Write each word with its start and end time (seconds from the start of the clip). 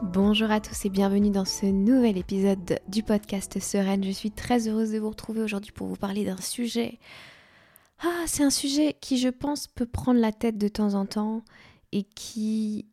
Bonjour 0.00 0.52
à 0.52 0.60
tous 0.60 0.84
et 0.84 0.90
bienvenue 0.90 1.30
dans 1.30 1.44
ce 1.44 1.66
nouvel 1.66 2.18
épisode 2.18 2.78
du 2.86 3.02
podcast 3.02 3.58
Sereine. 3.58 4.04
Je 4.04 4.12
suis 4.12 4.30
très 4.30 4.68
heureuse 4.68 4.92
de 4.92 4.98
vous 5.00 5.08
retrouver 5.08 5.42
aujourd'hui 5.42 5.72
pour 5.72 5.88
vous 5.88 5.96
parler 5.96 6.24
d'un 6.24 6.36
sujet. 6.36 7.00
Ah, 8.04 8.22
c'est 8.26 8.44
un 8.44 8.50
sujet 8.50 8.96
qui, 9.00 9.18
je 9.18 9.28
pense, 9.28 9.66
peut 9.66 9.86
prendre 9.86 10.20
la 10.20 10.30
tête 10.30 10.56
de 10.56 10.68
temps 10.68 10.94
en 10.94 11.04
temps 11.04 11.42
et 11.90 12.04
qui, 12.04 12.86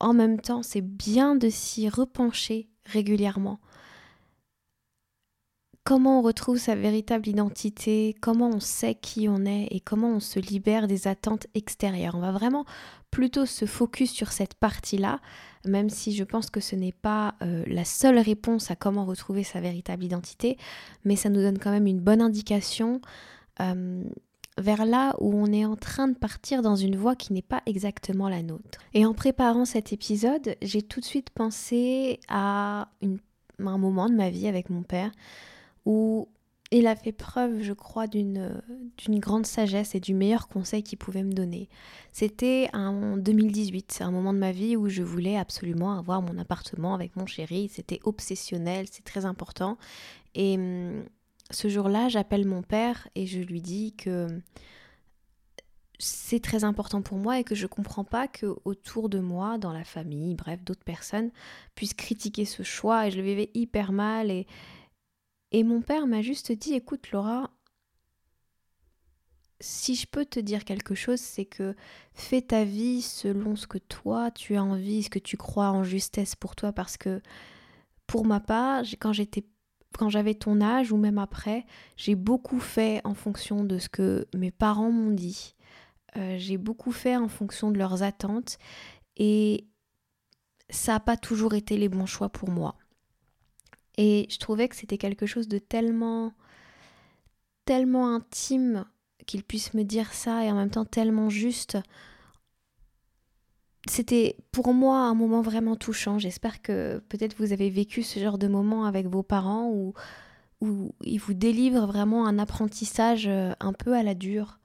en 0.00 0.12
même 0.14 0.40
temps, 0.40 0.64
c'est 0.64 0.80
bien 0.80 1.36
de 1.36 1.48
s'y 1.48 1.88
repencher 1.88 2.68
régulièrement. 2.86 3.60
Comment 5.84 6.18
on 6.18 6.22
retrouve 6.22 6.58
sa 6.58 6.74
véritable 6.74 7.28
identité, 7.28 8.16
comment 8.20 8.50
on 8.50 8.60
sait 8.60 8.96
qui 8.96 9.28
on 9.28 9.46
est 9.46 9.68
et 9.70 9.78
comment 9.78 10.10
on 10.10 10.20
se 10.20 10.40
libère 10.40 10.88
des 10.88 11.06
attentes 11.06 11.46
extérieures. 11.54 12.16
On 12.16 12.20
va 12.20 12.32
vraiment 12.32 12.66
plutôt 13.10 13.46
se 13.46 13.64
focus 13.64 14.10
sur 14.10 14.32
cette 14.32 14.54
partie-là 14.54 15.20
même 15.64 15.90
si 15.90 16.14
je 16.14 16.24
pense 16.24 16.50
que 16.50 16.60
ce 16.60 16.76
n'est 16.76 16.92
pas 16.92 17.34
euh, 17.42 17.64
la 17.66 17.84
seule 17.84 18.18
réponse 18.18 18.70
à 18.70 18.76
comment 18.76 19.04
retrouver 19.04 19.44
sa 19.44 19.60
véritable 19.60 20.04
identité, 20.04 20.56
mais 21.04 21.16
ça 21.16 21.30
nous 21.30 21.40
donne 21.40 21.58
quand 21.58 21.70
même 21.70 21.86
une 21.86 22.00
bonne 22.00 22.20
indication 22.20 23.00
euh, 23.60 24.04
vers 24.56 24.84
là 24.84 25.14
où 25.20 25.34
on 25.34 25.52
est 25.52 25.64
en 25.64 25.76
train 25.76 26.08
de 26.08 26.16
partir 26.16 26.62
dans 26.62 26.76
une 26.76 26.96
voie 26.96 27.14
qui 27.14 27.32
n'est 27.32 27.42
pas 27.42 27.62
exactement 27.66 28.28
la 28.28 28.42
nôtre. 28.42 28.78
Et 28.94 29.06
en 29.06 29.14
préparant 29.14 29.64
cet 29.64 29.92
épisode, 29.92 30.56
j'ai 30.62 30.82
tout 30.82 31.00
de 31.00 31.04
suite 31.04 31.30
pensé 31.30 32.18
à 32.28 32.88
un 33.58 33.78
moment 33.78 34.08
de 34.08 34.14
ma 34.14 34.30
vie 34.30 34.48
avec 34.48 34.70
mon 34.70 34.82
père 34.82 35.12
où 35.86 36.28
il 36.70 36.86
a 36.86 36.94
fait 36.96 37.12
preuve, 37.12 37.62
je 37.62 37.72
crois, 37.72 38.06
d'une 38.06 38.60
grande 39.08 39.46
sagesse 39.46 39.94
et 39.94 40.00
du 40.00 40.12
meilleur 40.12 40.48
conseil 40.48 40.82
qu'il 40.82 40.98
pouvait 40.98 41.22
me 41.22 41.32
donner. 41.32 41.68
C'était 42.12 42.68
en 42.74 43.16
2018, 43.16 44.00
un 44.02 44.10
moment 44.10 44.34
de 44.34 44.38
ma 44.38 44.52
vie 44.52 44.76
où 44.76 44.88
je 44.88 45.02
voulais 45.02 45.36
absolument 45.36 45.98
avoir 45.98 46.20
mon 46.20 46.36
appartement 46.38 46.94
avec 46.94 47.16
mon 47.16 47.26
chéri. 47.26 47.70
C'était 47.72 48.00
obsessionnel, 48.04 48.86
c'est 48.90 49.04
très 49.04 49.24
important. 49.24 49.78
Et 50.34 50.56
hum, 50.56 51.04
ce 51.50 51.68
jour-là, 51.68 52.08
j'appelle 52.08 52.46
mon 52.46 52.62
père 52.62 53.08
et 53.14 53.26
je 53.26 53.40
lui 53.40 53.62
dis 53.62 53.94
que 53.96 54.28
c'est 55.98 56.40
très 56.40 56.64
important 56.64 57.02
pour 57.02 57.16
moi 57.16 57.40
et 57.40 57.44
que 57.44 57.54
je 57.54 57.66
comprends 57.66 58.04
pas 58.04 58.28
que 58.28 58.54
autour 58.64 59.08
de 59.08 59.18
moi, 59.18 59.58
dans 59.58 59.72
la 59.72 59.84
famille, 59.84 60.34
bref, 60.34 60.62
d'autres 60.62 60.84
personnes 60.84 61.30
puissent 61.74 61.94
critiquer 61.94 62.44
ce 62.44 62.62
choix 62.62 63.06
et 63.06 63.10
je 63.10 63.16
le 63.16 63.22
vivais 63.22 63.50
hyper 63.54 63.90
mal 63.90 64.30
et 64.30 64.46
et 65.52 65.64
mon 65.64 65.80
père 65.80 66.06
m'a 66.06 66.22
juste 66.22 66.52
dit, 66.52 66.74
écoute 66.74 67.10
Laura, 67.10 67.50
si 69.60 69.94
je 69.94 70.06
peux 70.06 70.24
te 70.24 70.38
dire 70.38 70.64
quelque 70.64 70.94
chose, 70.94 71.20
c'est 71.20 71.44
que 71.44 71.74
fais 72.12 72.42
ta 72.42 72.64
vie 72.64 73.02
selon 73.02 73.56
ce 73.56 73.66
que 73.66 73.78
toi 73.78 74.30
tu 74.30 74.56
as 74.56 74.62
envie, 74.62 75.02
ce 75.02 75.10
que 75.10 75.18
tu 75.18 75.36
crois 75.36 75.70
en 75.70 75.82
justesse 75.82 76.36
pour 76.36 76.54
toi, 76.54 76.72
parce 76.72 76.96
que 76.96 77.20
pour 78.06 78.24
ma 78.24 78.40
part, 78.40 78.84
quand 79.00 79.12
j'étais 79.12 79.44
quand 79.98 80.10
j'avais 80.10 80.34
ton 80.34 80.60
âge 80.60 80.92
ou 80.92 80.96
même 80.96 81.18
après, 81.18 81.64
j'ai 81.96 82.14
beaucoup 82.14 82.60
fait 82.60 83.00
en 83.04 83.14
fonction 83.14 83.64
de 83.64 83.78
ce 83.78 83.88
que 83.88 84.26
mes 84.34 84.50
parents 84.50 84.92
m'ont 84.92 85.10
dit. 85.10 85.56
Euh, 86.16 86.36
j'ai 86.38 86.58
beaucoup 86.58 86.92
fait 86.92 87.16
en 87.16 87.28
fonction 87.28 87.70
de 87.70 87.78
leurs 87.78 88.02
attentes 88.02 88.58
et 89.16 89.66
ça 90.70 90.92
n'a 90.92 91.00
pas 91.00 91.16
toujours 91.16 91.54
été 91.54 91.76
les 91.76 91.88
bons 91.88 92.06
choix 92.06 92.28
pour 92.28 92.50
moi. 92.50 92.76
Et 93.98 94.28
je 94.30 94.38
trouvais 94.38 94.68
que 94.68 94.76
c'était 94.76 94.96
quelque 94.96 95.26
chose 95.26 95.48
de 95.48 95.58
tellement, 95.58 96.32
tellement 97.64 98.14
intime 98.14 98.86
qu'il 99.26 99.42
puisse 99.42 99.74
me 99.74 99.82
dire 99.82 100.14
ça 100.14 100.44
et 100.44 100.50
en 100.50 100.54
même 100.54 100.70
temps 100.70 100.84
tellement 100.84 101.28
juste. 101.28 101.76
C'était 103.88 104.36
pour 104.52 104.72
moi 104.72 105.00
un 105.00 105.14
moment 105.14 105.42
vraiment 105.42 105.74
touchant. 105.74 106.20
J'espère 106.20 106.62
que 106.62 107.02
peut-être 107.08 107.36
vous 107.38 107.52
avez 107.52 107.70
vécu 107.70 108.04
ce 108.04 108.20
genre 108.20 108.38
de 108.38 108.46
moment 108.46 108.84
avec 108.84 109.08
vos 109.08 109.24
parents 109.24 109.68
où, 109.68 109.94
où 110.60 110.92
ils 111.02 111.18
vous 111.18 111.34
délivrent 111.34 111.86
vraiment 111.86 112.26
un 112.28 112.38
apprentissage 112.38 113.26
euh, 113.26 113.52
un 113.58 113.72
peu 113.72 113.94
à 113.94 114.04
la 114.04 114.14
dure. 114.14 114.60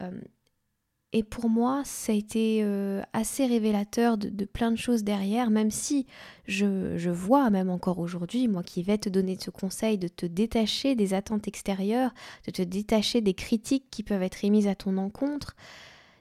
Euh, 0.00 0.20
et 1.14 1.22
pour 1.22 1.50
moi, 1.50 1.82
ça 1.84 2.12
a 2.12 2.14
été 2.14 2.60
euh, 2.62 3.02
assez 3.12 3.44
révélateur 3.46 4.16
de, 4.16 4.44
plein 4.46 4.70
de 4.70 4.76
choses 4.76 5.04
derrière, 5.04 5.50
même 5.50 5.70
si 5.70 6.06
je, 6.46 6.96
je 6.96 7.10
vois, 7.10 7.50
même 7.50 7.68
encore 7.68 7.98
aujourd'hui, 7.98 8.48
moi 8.48 8.62
qui 8.62 8.82
vais 8.82 8.96
te 8.96 9.10
donner 9.10 9.36
ce 9.38 9.50
conseil 9.50 9.98
de 9.98 10.08
te 10.08 10.24
détacher 10.24 10.94
des 10.94 11.12
attentes 11.12 11.46
extérieures, 11.46 12.14
de 12.46 12.50
te 12.50 12.62
détacher 12.62 13.20
des 13.20 13.34
critiques 13.34 13.90
qui 13.90 14.02
peuvent 14.02 14.22
être 14.22 14.42
émises 14.44 14.68
à 14.68 14.74
ton 14.74 14.96
encontre, 14.96 15.54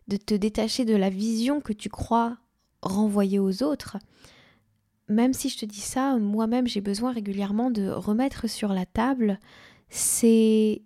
de 0.09 0.17
te 0.17 0.33
détacher 0.33 0.83
de 0.83 0.95
la 0.95 1.09
vision 1.09 1.61
que 1.61 1.73
tu 1.73 1.87
crois 1.87 2.37
renvoyer 2.81 3.39
aux 3.39 3.63
autres. 3.63 3.97
Même 5.07 5.33
si 5.33 5.47
je 5.47 5.57
te 5.57 5.65
dis 5.65 5.79
ça, 5.79 6.17
moi-même 6.17 6.67
j'ai 6.67 6.81
besoin 6.81 7.13
régulièrement 7.13 7.71
de 7.71 7.89
remettre 7.89 8.49
sur 8.49 8.73
la 8.73 8.85
table 8.85 9.39
ces 9.89 10.83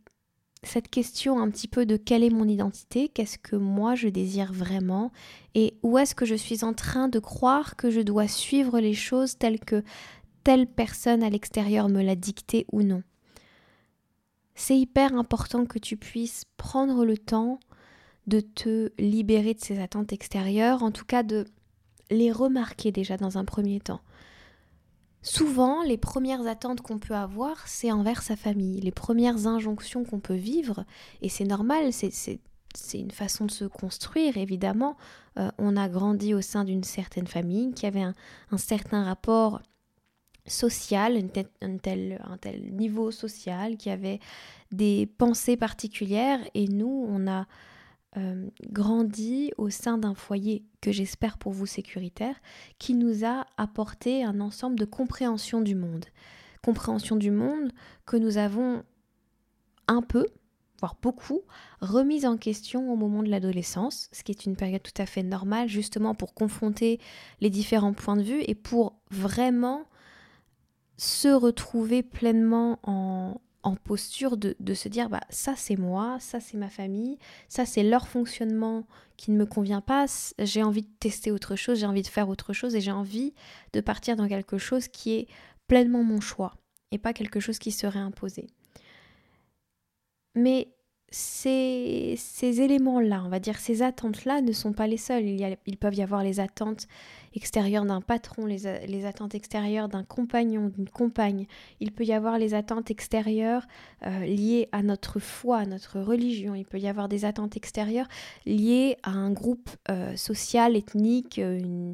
cette 0.68 0.90
question 0.90 1.40
un 1.40 1.50
petit 1.50 1.68
peu 1.68 1.86
de 1.86 1.98
quelle 1.98 2.24
est 2.24 2.30
mon 2.30 2.48
identité, 2.48 3.10
qu'est-ce 3.10 3.38
que 3.38 3.56
moi 3.56 3.96
je 3.96 4.08
désire 4.08 4.52
vraiment 4.52 5.12
et 5.54 5.78
où 5.84 5.98
est-ce 5.98 6.16
que 6.16 6.26
je 6.26 6.36
suis 6.36 6.64
en 6.64 6.74
train 6.74 7.08
de 7.08 7.20
croire 7.20 7.76
que 7.76 7.90
je 7.90 8.02
dois 8.02 8.28
suivre 8.28 8.80
les 8.80 8.94
choses 8.94 9.38
telles 9.38 9.60
que 9.60 9.84
telle 10.44 10.68
personne 10.68 11.24
à 11.24 11.30
l'extérieur 11.30 11.90
me 11.90 12.02
l'a 12.02 12.16
dicté 12.16 12.66
ou 12.72 12.84
non. 12.84 13.04
C'est 14.54 14.78
hyper 14.78 15.14
important 15.16 15.66
que 15.66 15.80
tu 15.80 15.98
puisses 15.98 16.46
prendre 16.56 17.04
le 17.04 17.18
temps 17.18 17.60
de 18.28 18.40
te 18.40 18.92
libérer 18.98 19.54
de 19.54 19.60
ces 19.60 19.80
attentes 19.80 20.14
extérieures, 20.14 20.84
en 20.84 20.92
tout 20.92 21.06
cas 21.06 21.24
de 21.24 21.46
les 22.10 22.32
remarquer 22.32 22.92
déjà 22.92 23.18
dans 23.18 23.38
un 23.38 23.46
premier 23.46 23.80
temps. 23.80 24.02
Souvent, 25.26 25.82
les 25.82 25.98
premières 25.98 26.46
attentes 26.46 26.82
qu'on 26.82 27.00
peut 27.00 27.16
avoir, 27.16 27.68
c'est 27.68 27.92
envers 27.92 28.22
sa 28.22 28.36
famille, 28.36 28.80
les 28.80 28.92
premières 28.92 29.48
injonctions 29.48 30.04
qu'on 30.04 30.20
peut 30.20 30.36
vivre, 30.36 30.86
et 31.24 31.30
c'est 31.30 31.46
normal, 31.46 31.92
c'est 31.92 32.40
une 32.94 33.10
façon 33.10 33.46
de 33.46 33.52
se 33.52 33.66
construire, 33.66 34.38
évidemment. 34.38 34.98
Euh, 35.40 35.50
on 35.58 35.78
a 35.78 35.90
grandi 35.90 36.36
au 36.36 36.42
sein 36.42 36.64
d'une 36.64 36.84
certaine 36.84 37.26
famille 37.26 37.74
qui 37.74 37.88
avait 37.88 38.04
un, 38.04 38.14
certain 38.58 39.04
rapport 39.04 39.64
social, 40.46 41.18
un 41.18 41.78
tel, 41.78 42.22
un 42.24 42.38
tel 42.38 42.76
niveau 42.76 43.10
social, 43.10 43.78
qui 43.78 43.90
avait 43.90 44.20
des 44.72 45.08
pensées 45.08 45.58
particulières, 45.58 46.40
et 46.54 46.68
nous, 46.68 47.08
on 47.10 47.28
a 47.28 47.48
euh, 48.18 48.48
grandi 48.70 49.52
au 49.58 49.70
sein 49.70 49.98
d'un 49.98 50.16
foyer 50.16 50.64
que 50.82 50.92
j'espère 50.92 51.38
pour 51.38 51.52
vous 51.52 51.66
sécuritaire, 51.66 52.36
qui 52.80 52.94
nous 52.94 53.26
a 53.26 53.46
apporté 53.58 54.24
un 54.24 54.40
ensemble 54.40 54.80
de 54.80 54.86
compréhension 54.86 55.62
du 55.62 55.76
monde. 55.76 56.06
Compréhension 56.64 57.16
du 57.16 57.32
monde 57.32 57.72
que 58.06 58.18
nous 58.18 58.38
avons 58.38 58.84
un 59.88 60.02
peu, 60.02 60.26
voire 60.80 60.96
beaucoup, 61.02 61.42
remise 61.82 62.26
en 62.26 62.38
question 62.38 62.92
au 62.92 62.96
moment 62.96 63.22
de 63.22 63.30
l'adolescence, 63.30 64.10
ce 64.12 64.24
qui 64.24 64.32
est 64.32 64.46
une 64.46 64.56
période 64.56 64.84
tout 64.84 65.02
à 65.02 65.06
fait 65.06 65.24
normale 65.24 65.68
justement 65.68 66.16
pour 66.16 66.34
confronter 66.34 67.00
les 67.42 67.50
différents 67.50 67.94
points 67.94 68.18
de 68.18 68.24
vue 68.24 68.42
et 68.48 68.56
pour 68.56 68.98
vraiment 69.12 69.86
se 70.98 71.28
retrouver 71.28 72.02
pleinement 72.02 72.80
en, 72.84 73.42
en 73.66 73.76
posture 73.76 74.38
de, 74.38 74.74
se 74.74 74.88
dire 74.88 75.10
bah 75.10 75.22
ça 75.30 75.56
c'est 75.58 75.76
moi, 75.76 76.18
ça 76.20 76.40
c'est 76.40 76.56
ma 76.56 76.70
famille, 76.70 77.18
ça 77.50 77.66
c'est 77.66 77.84
leur 77.84 78.08
fonctionnement 78.08 78.86
qui 79.18 79.32
ne 79.32 79.38
me 79.38 79.46
convient 79.46 79.82
pas, 79.82 80.06
j'ai 80.40 80.62
envie 80.62 80.84
de 80.84 80.92
tester 81.00 81.32
autre 81.32 81.56
chose, 81.56 81.80
j'ai 81.80 81.88
envie 81.88 82.04
de 82.04 82.08
faire 82.08 82.30
autre 82.30 82.54
chose 82.54 82.76
et 82.76 82.82
j'ai 82.82 82.92
envie 82.92 83.34
de 83.74 83.82
partir 83.82 84.16
dans 84.16 84.28
quelque 84.28 84.60
chose 84.60 84.88
qui 84.88 85.16
est 85.16 85.28
pleinement 85.68 86.04
mon 86.04 86.22
choix. 86.22 86.54
et 86.92 87.00
pas 87.00 87.14
quelque 87.14 87.40
chose 87.40 87.58
qui 87.58 87.72
serait 87.72 88.00
imposé. 88.00 88.48
Mais 90.36 90.75
ces, 91.18 92.16
ces 92.18 92.60
éléments-là, 92.60 93.24
on 93.26 93.30
va 93.30 93.40
dire 93.40 93.58
ces 93.58 93.82
attentes-là, 93.82 94.42
ne 94.42 94.52
sont 94.52 94.74
pas 94.74 94.86
les 94.86 94.98
seuls. 94.98 95.24
Il, 95.24 95.40
y 95.40 95.46
a, 95.46 95.56
peuvent 95.80 95.96
y 95.96 96.02
avoir 96.02 96.24
les 96.24 96.42
attentes 96.42 96.88
extérieures 97.34 97.86
d'un 97.86 98.02
patron, 98.02 98.46
les, 98.46 98.86
les, 98.86 99.06
attentes 99.06 99.34
extérieures 99.34 99.88
d'un 99.88 100.04
compagnon, 100.04 100.68
d'une 100.68 100.90
compagne. 100.90 101.48
Il 101.80 101.94
peut 101.94 102.04
y 102.04 102.12
avoir 102.12 102.38
les 102.38 102.54
attentes 102.54 102.92
extérieures 102.92 103.66
euh, 104.06 104.26
liées 104.26 104.68
à 104.74 104.84
notre 104.84 105.22
foi, 105.22 105.60
à 105.60 105.66
notre 105.66 106.02
religion. 106.02 106.54
Il 106.54 106.66
peut 106.66 106.80
y 106.80 106.88
avoir 106.90 107.08
des 107.08 107.24
attentes 107.24 107.56
extérieures 107.56 108.10
liées 108.46 108.98
à 109.04 109.12
un 109.12 109.32
groupe 109.32 109.70
euh, 109.90 110.18
social, 110.18 110.76
ethnique, 110.76 111.38
une, 111.38 111.94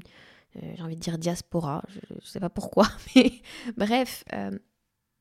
euh, 0.56 0.74
j'ai 0.76 0.82
envie 0.82 0.96
de 0.96 1.00
dire 1.00 1.20
diaspora, 1.20 1.84
je 1.90 2.16
ne 2.16 2.22
sais 2.22 2.40
pas 2.40 2.50
pourquoi, 2.50 2.88
mais 3.16 3.34
bref, 3.78 4.24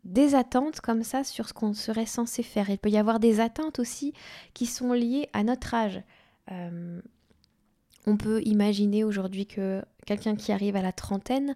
des 0.05 0.35
attentes 0.35 0.81
comme 0.81 1.02
ça 1.02 1.25
sur 1.25 1.49
ce 1.49 1.52
qu'on 1.52 1.75
serait 1.75 2.06
censé 2.06 2.43
faire. 2.43 2.70
Il 2.70 2.79
peut 2.79 2.91
y 2.91 2.99
avoir 2.99 3.20
des 3.20 3.41
attentes 3.41 3.79
aussi 3.79 4.12
qui 4.55 4.67
sont 4.67 4.93
liées 4.93 5.29
à 5.32 5.44
notre 5.44 5.75
âge. 5.75 6.02
Euh, 6.50 7.00
on 8.06 8.17
peut 8.17 8.41
imaginer 8.44 9.05
aujourd'hui 9.05 9.47
que 9.47 9.82
quelqu'un 10.06 10.37
qui 10.37 10.52
arrive 10.52 10.76
à 10.76 10.82
la 10.82 10.93
trentaine 10.93 11.55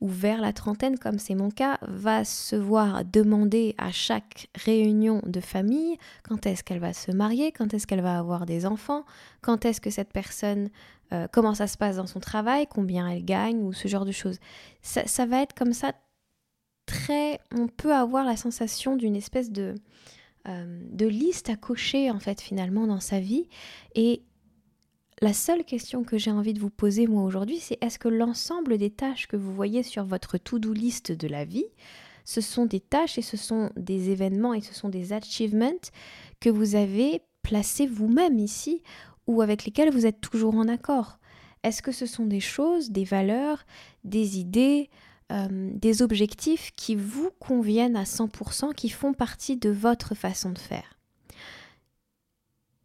ou 0.00 0.08
vers 0.08 0.40
la 0.40 0.52
trentaine, 0.52 0.98
comme 0.98 1.18
c'est 1.18 1.34
mon 1.34 1.50
cas, 1.50 1.78
va 1.82 2.24
se 2.24 2.56
voir 2.56 3.04
demander 3.04 3.74
à 3.76 3.92
chaque 3.92 4.48
réunion 4.54 5.20
de 5.26 5.40
famille 5.40 5.98
quand 6.22 6.46
est-ce 6.46 6.64
qu'elle 6.64 6.78
va 6.78 6.94
se 6.94 7.10
marier, 7.10 7.52
quand 7.52 7.74
est-ce 7.74 7.86
qu'elle 7.86 8.00
va 8.00 8.18
avoir 8.18 8.46
des 8.46 8.64
enfants, 8.64 9.04
quand 9.42 9.64
est-ce 9.66 9.80
que 9.80 9.90
cette 9.90 10.12
personne, 10.12 10.70
euh, 11.12 11.26
comment 11.30 11.54
ça 11.54 11.66
se 11.66 11.76
passe 11.76 11.96
dans 11.96 12.06
son 12.06 12.20
travail, 12.20 12.66
combien 12.66 13.08
elle 13.08 13.24
gagne 13.24 13.62
ou 13.62 13.72
ce 13.74 13.88
genre 13.88 14.06
de 14.06 14.12
choses. 14.12 14.38
Ça, 14.80 15.06
ça 15.06 15.26
va 15.26 15.42
être 15.42 15.54
comme 15.54 15.74
ça 15.74 15.92
On 17.52 17.66
peut 17.68 17.94
avoir 17.94 18.24
la 18.24 18.36
sensation 18.36 18.96
d'une 18.96 19.16
espèce 19.16 19.50
de... 19.50 19.74
Euh, 20.48 20.80
de 20.90 21.06
liste 21.06 21.50
à 21.50 21.56
cocher 21.56 22.10
en 22.10 22.18
fait 22.18 22.40
finalement 22.40 22.86
dans 22.86 23.00
sa 23.00 23.20
vie. 23.20 23.46
Et 23.94 24.22
la 25.20 25.34
seule 25.34 25.64
question 25.64 26.02
que 26.02 26.16
j'ai 26.16 26.30
envie 26.30 26.54
de 26.54 26.60
vous 26.60 26.70
poser 26.70 27.06
moi 27.06 27.24
aujourd'hui, 27.24 27.58
c'est 27.58 27.76
est-ce 27.82 27.98
que 27.98 28.08
l'ensemble 28.08 28.78
des 28.78 28.88
tâches 28.88 29.26
que 29.26 29.36
vous 29.36 29.54
voyez 29.54 29.82
sur 29.82 30.02
votre 30.02 30.38
to-do 30.38 30.72
list 30.72 31.12
de 31.12 31.28
la 31.28 31.44
vie, 31.44 31.66
ce 32.24 32.40
sont 32.40 32.64
des 32.64 32.80
tâches 32.80 33.18
et 33.18 33.22
ce 33.22 33.36
sont 33.36 33.70
des 33.76 34.08
événements 34.08 34.54
et 34.54 34.62
ce 34.62 34.72
sont 34.72 34.88
des 34.88 35.12
achievements 35.12 35.90
que 36.40 36.48
vous 36.48 36.74
avez 36.74 37.20
placés 37.42 37.86
vous-même 37.86 38.38
ici 38.38 38.82
ou 39.26 39.42
avec 39.42 39.66
lesquels 39.66 39.92
vous 39.92 40.06
êtes 40.06 40.22
toujours 40.22 40.54
en 40.54 40.68
accord? 40.68 41.18
Est-ce 41.62 41.82
que 41.82 41.92
ce 41.92 42.06
sont 42.06 42.24
des 42.24 42.40
choses, 42.40 42.90
des 42.90 43.04
valeurs, 43.04 43.66
des 44.04 44.38
idées, 44.38 44.88
euh, 45.30 45.70
des 45.74 46.02
objectifs 46.02 46.70
qui 46.76 46.94
vous 46.94 47.30
conviennent 47.38 47.96
à 47.96 48.04
100%, 48.04 48.74
qui 48.74 48.88
font 48.88 49.12
partie 49.12 49.56
de 49.56 49.70
votre 49.70 50.14
façon 50.14 50.50
de 50.50 50.58
faire 50.58 51.00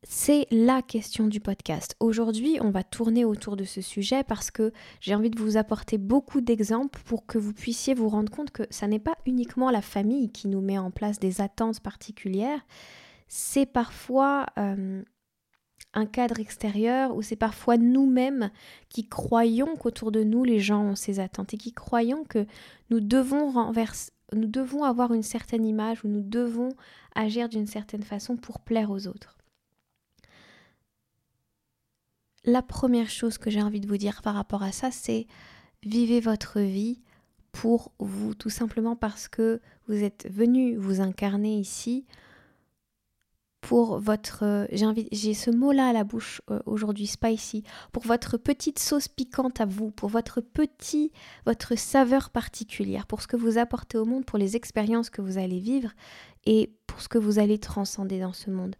c'est 0.07 0.47
la 0.51 0.81
question 0.81 1.27
du 1.27 1.39
podcast. 1.39 1.95
Aujourd'hui, 1.99 2.57
on 2.61 2.69
va 2.69 2.83
tourner 2.83 3.25
autour 3.25 3.55
de 3.55 3.63
ce 3.63 3.81
sujet 3.81 4.23
parce 4.23 4.51
que 4.51 4.71
j'ai 5.01 5.15
envie 5.15 5.29
de 5.29 5.39
vous 5.39 5.57
apporter 5.57 5.97
beaucoup 5.97 6.41
d'exemples 6.41 7.01
pour 7.05 7.25
que 7.25 7.37
vous 7.37 7.53
puissiez 7.53 7.93
vous 7.93 8.09
rendre 8.09 8.31
compte 8.31 8.51
que 8.51 8.63
ça 8.69 8.87
n'est 8.87 8.99
pas 8.99 9.17
uniquement 9.25 9.71
la 9.71 9.81
famille 9.81 10.31
qui 10.31 10.47
nous 10.47 10.61
met 10.61 10.77
en 10.77 10.91
place 10.91 11.19
des 11.19 11.41
attentes 11.41 11.79
particulières, 11.79 12.61
c'est 13.27 13.65
parfois 13.65 14.45
euh, 14.57 15.01
un 15.95 16.05
cadre 16.05 16.39
extérieur 16.39 17.15
ou 17.15 17.21
c'est 17.21 17.35
parfois 17.35 17.77
nous-mêmes 17.77 18.51
qui 18.89 19.07
croyons 19.07 19.75
qu'autour 19.75 20.11
de 20.11 20.23
nous 20.23 20.43
les 20.43 20.59
gens 20.59 20.83
ont 20.83 20.95
ces 20.95 21.19
attentes 21.19 21.53
et 21.53 21.57
qui 21.57 21.71
croyons 21.71 22.23
que 22.25 22.45
nous 22.89 22.99
devons 22.99 23.49
renverser 23.49 24.11
nous 24.33 24.47
devons 24.47 24.83
avoir 24.83 25.13
une 25.13 25.23
certaine 25.23 25.65
image 25.65 26.03
ou 26.03 26.07
nous 26.07 26.21
devons 26.21 26.69
agir 27.13 27.49
d'une 27.49 27.67
certaine 27.67 28.03
façon 28.03 28.37
pour 28.37 28.59
plaire 28.59 28.91
aux 28.91 29.07
autres. 29.07 29.37
La 32.43 32.61
première 32.61 33.09
chose 33.09 33.37
que 33.37 33.49
j'ai 33.49 33.61
envie 33.61 33.79
de 33.79 33.87
vous 33.87 33.97
dire 33.97 34.21
par 34.21 34.35
rapport 34.35 34.63
à 34.63 34.71
ça, 34.71 34.91
c'est 34.91 35.27
vivez 35.83 36.19
votre 36.19 36.59
vie 36.59 37.01
pour 37.51 37.91
vous, 37.99 38.35
tout 38.35 38.49
simplement 38.49 38.95
parce 38.95 39.27
que 39.27 39.61
vous 39.87 40.03
êtes 40.03 40.27
venu 40.29 40.75
vous 40.75 41.01
incarner 41.01 41.57
ici 41.57 42.05
pour 43.65 43.97
votre 43.97 44.67
j'ai 44.71 44.85
envie 44.85 45.07
j'ai 45.11 45.33
ce 45.33 45.49
mot 45.49 45.71
là 45.71 45.87
à 45.87 45.93
la 45.93 46.03
bouche 46.03 46.39
euh, 46.51 46.59
aujourd'hui 46.67 47.07
spicy 47.07 47.63
pour 47.91 48.03
votre 48.03 48.37
petite 48.37 48.77
sauce 48.77 49.07
piquante 49.07 49.59
à 49.59 49.65
vous 49.65 49.89
pour 49.89 50.07
votre 50.07 50.39
petit 50.39 51.11
votre 51.47 51.75
saveur 51.75 52.29
particulière 52.29 53.07
pour 53.07 53.23
ce 53.23 53.27
que 53.27 53.35
vous 53.35 53.57
apportez 53.57 53.97
au 53.97 54.05
monde 54.05 54.23
pour 54.23 54.37
les 54.37 54.55
expériences 54.55 55.09
que 55.09 55.23
vous 55.23 55.39
allez 55.39 55.57
vivre 55.57 55.89
et 56.45 56.75
pour 56.85 57.01
ce 57.01 57.09
que 57.09 57.17
vous 57.17 57.39
allez 57.39 57.57
transcender 57.57 58.19
dans 58.19 58.33
ce 58.33 58.51
monde 58.51 58.75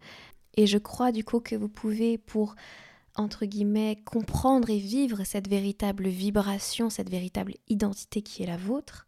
et 0.54 0.68
je 0.68 0.78
crois 0.78 1.10
du 1.10 1.24
coup 1.24 1.40
que 1.40 1.56
vous 1.56 1.68
pouvez 1.68 2.16
pour 2.16 2.54
entre 3.16 3.44
guillemets, 3.44 4.02
comprendre 4.04 4.70
et 4.70 4.78
vivre 4.78 5.24
cette 5.24 5.48
véritable 5.48 6.06
vibration, 6.06 6.90
cette 6.90 7.08
véritable 7.08 7.54
identité 7.66 8.20
qui 8.20 8.42
est 8.42 8.46
la 8.46 8.58
vôtre, 8.58 9.06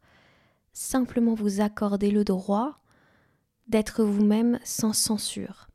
simplement 0.73 1.35
vous 1.35 1.61
accorder 1.61 2.11
le 2.11 2.25
droit 2.25 2.81
d'être 3.69 4.03
vous-même 4.03 4.59
sans 4.65 4.95
censure. 4.95 5.68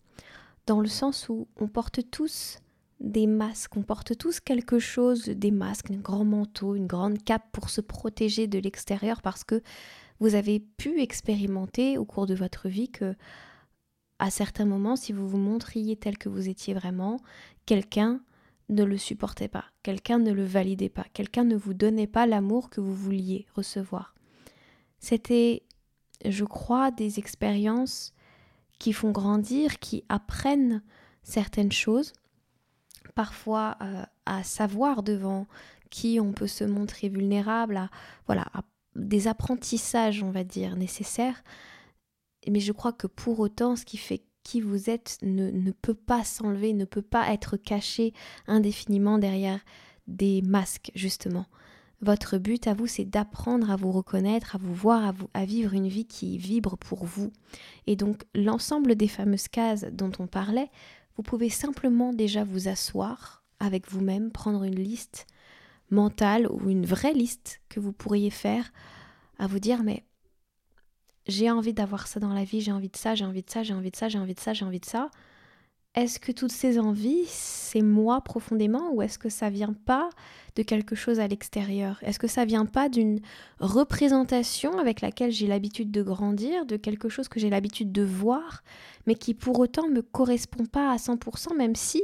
Dans 0.65 0.80
le 0.80 0.88
sens 0.88 1.27
où 1.30 1.48
on 1.57 1.68
porte 1.68 2.10
tous 2.10 2.60
des 3.00 3.27
masques, 3.27 3.75
on 3.75 3.83
porte 3.83 4.18
tous 4.18 4.39
quelque 4.39 4.80
chose, 4.80 5.25
des 5.25 5.51
masques, 5.51 5.92
un 5.92 5.98
grand 5.98 6.24
manteau, 6.24 6.75
une 6.75 6.88
grande 6.88 7.21
cape 7.21 7.51
pour 7.51 7.69
se 7.69 7.81
protéger 7.81 8.48
de 8.48 8.60
l'extérieur 8.60 9.21
parce 9.21 9.44
que 9.44 9.62
vous 10.19 10.36
avez 10.36 10.60
pu 10.60 11.01
expérimenter 11.01 11.98
au 11.98 12.06
cours 12.06 12.27
de 12.27 12.36
votre 12.36 12.69
vie 12.69 12.89
que 12.89 13.15
à 14.19 14.30
certains 14.30 14.65
moments, 14.65 14.95
si 14.95 15.12
vous 15.12 15.27
vous 15.27 15.38
montriez 15.38 15.98
tel 15.98 16.18
que 16.18 16.30
vous 16.30 16.48
étiez 16.48 16.74
vraiment, 16.74 17.19
quelqu'un 17.65 18.21
ne 18.69 18.86
le 18.86 18.98
supportait 18.98 19.50
pas, 19.50 19.65
quelqu'un 19.81 20.19
ne 20.19 20.31
le 20.31 20.45
validait 20.45 20.88
pas, 20.88 21.06
quelqu'un 21.12 21.44
ne 21.44 21.57
vous 21.57 21.74
donnait 21.74 22.07
pas 22.07 22.25
l'amour 22.25 22.69
que 22.69 22.80
vous 22.80 22.94
vouliez 22.94 23.45
recevoir. 23.54 24.15
C'était, 25.00 25.63
je 26.24 26.45
crois, 26.45 26.92
des 26.92 27.19
expériences 27.19 28.13
qui 28.84 28.92
font 28.92 29.12
grandir, 29.12 29.80
qui 29.80 30.04
apprennent 30.10 30.84
certaines 31.22 31.72
choses, 31.72 32.12
parfois 33.16 33.78
euh, 33.82 34.04
à 34.26 34.44
savoir 34.44 35.04
devant 35.04 35.48
qui 35.90 36.20
on 36.20 36.34
peut 36.34 36.48
se 36.48 36.66
montrer 36.66 37.08
vulnérable, 37.08 37.78
à, 37.78 37.90
voilà, 38.26 38.46
à 38.54 38.64
des 38.98 39.30
apprentissages, 39.30 40.22
on 40.22 40.32
va 40.32 40.44
dire, 40.44 40.76
nécessaires. 40.76 41.46
Mais 42.46 42.60
je 42.60 42.74
crois 42.74 42.92
que 42.92 43.08
pour 43.08 43.40
autant, 43.40 43.78
ce 43.78 43.86
qui 43.86 43.96
fait 43.96 44.25
qui 44.44 44.60
vous 44.60 44.90
êtes 44.90 45.18
ne, 45.22 45.72
peut 45.72 45.94
pas 45.94 46.25
s'enlever, 46.25 46.74
ne 46.74 46.84
peut 46.84 47.02
pas 47.02 47.32
être 47.32 47.56
caché 47.56 48.13
indéfiniment 48.48 49.18
derrière 49.18 49.62
des 50.08 50.42
masques, 50.42 50.92
justement. 50.94 51.46
Votre 52.03 52.38
but 52.38 52.67
à 52.67 52.74
vous, 52.74 52.86
c'est 52.86 53.05
d'apprendre 53.05 53.72
à 53.72 53.77
vous 53.77 53.93
reconnaître, 53.93 54.55
à 54.55 54.60
vous 54.60 54.74
voir, 54.74 55.13
à, 55.33 55.45
vivre 55.45 55.74
une 55.74 55.88
vie 55.88 56.03
qui 56.03 56.38
vibre 56.38 56.77
pour 56.77 57.05
vous. 57.05 57.31
Et 57.88 57.95
donc, 57.95 58.25
l'ensemble 58.36 58.95
des 58.95 59.07
fameuses 59.07 59.48
cases 59.48 59.86
dont 59.86 60.12
on 60.19 60.27
parlait, 60.27 60.69
vous 61.15 61.24
pouvez 61.24 61.50
simplement 61.50 62.12
déjà 62.12 62.43
vous 62.43 62.67
asseoir 62.67 63.45
avec 63.62 63.89
vous-même, 63.89 64.31
prendre 64.31 64.65
une 64.65 64.75
liste 64.75 65.27
mentale 65.91 66.45
ou 66.51 66.69
une 66.69 66.86
vraie 66.86 67.13
liste 67.13 67.62
que 67.69 67.79
vous 67.79 67.93
pourriez 67.93 68.31
faire 68.31 68.74
à 69.39 69.48
vous 69.48 69.60
dire 69.60 69.83
mais 69.83 70.03
j'ai 71.27 71.50
envie 71.50 71.74
d'avoir 71.74 72.07
ça 72.07 72.19
dans 72.19 72.33
la 72.33 72.43
vie, 72.43 72.60
j'ai 72.60 72.74
envie 72.74 72.89
de 72.89 72.98
ça, 72.98 73.15
j'ai 73.15 73.24
envie 73.24 73.43
de 73.43 73.50
ça, 73.50 73.63
j'ai 73.63 73.74
envie 73.74 73.91
de 73.91 73.95
ça, 73.95 74.10
j'ai 74.10 74.19
envie 74.19 74.36
de 74.36 74.41
ça, 74.41 74.51
j'ai 74.51 74.65
envie 74.65 74.81
de 74.81 74.86
ça. 74.86 75.10
Est-ce 75.96 76.20
que 76.20 76.32
toutes 76.32 76.52
ces 76.52 76.80
envies, 76.80 77.26
c'est 77.28 77.84
moi 77.84 78.22
profondément 78.22 78.92
ou 78.94 79.04
est-ce 79.04 79.20
que 79.20 79.30
ça 79.30 79.52
vient 79.52 79.76
pas 79.86 80.10
de 80.56 80.64
quelque 80.64 80.96
chose 80.96 81.20
à 81.20 81.28
l'extérieur? 81.28 82.00
Est-ce 82.02 82.18
que 82.18 82.28
ça 82.28 82.46
vient 82.46 82.66
pas 82.66 82.90
d'une 82.90 83.20
représentation 83.60 84.80
avec 84.80 85.02
laquelle 85.02 85.32
j'ai 85.32 85.46
l'habitude 85.46 85.92
de 85.92 86.02
grandir, 86.02 86.66
de 86.66 86.78
quelque 86.78 87.10
chose 87.10 87.28
que 87.28 87.40
j'ai 87.40 87.52
l'habitude 87.52 87.92
de 87.92 88.02
voir, 88.02 88.64
mais 89.06 89.14
qui 89.14 89.36
pour 89.36 89.60
autant 89.60 89.88
me 89.88 90.02
correspond 90.02 90.66
pas 90.66 90.92
à 90.92 90.96
100%, 90.96 91.56
même 91.56 91.76
si 91.76 92.02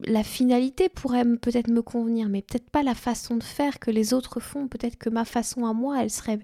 la 0.00 0.22
finalité 0.22 0.90
pourrait 0.90 1.24
peut-être 1.24 1.70
me 1.70 1.82
convenir, 1.82 2.28
mais 2.28 2.42
peut-être 2.42 2.68
pas 2.68 2.82
la 2.82 2.94
façon 2.94 3.36
de 3.36 3.42
faire 3.42 3.78
que 3.78 3.90
les 3.90 4.12
autres 4.12 4.40
font? 4.40 4.68
Peut-être 4.68 4.96
que 4.96 5.08
ma 5.08 5.24
façon 5.24 5.64
à 5.64 5.72
moi, 5.72 6.02
elle 6.02 6.10
serait 6.10 6.40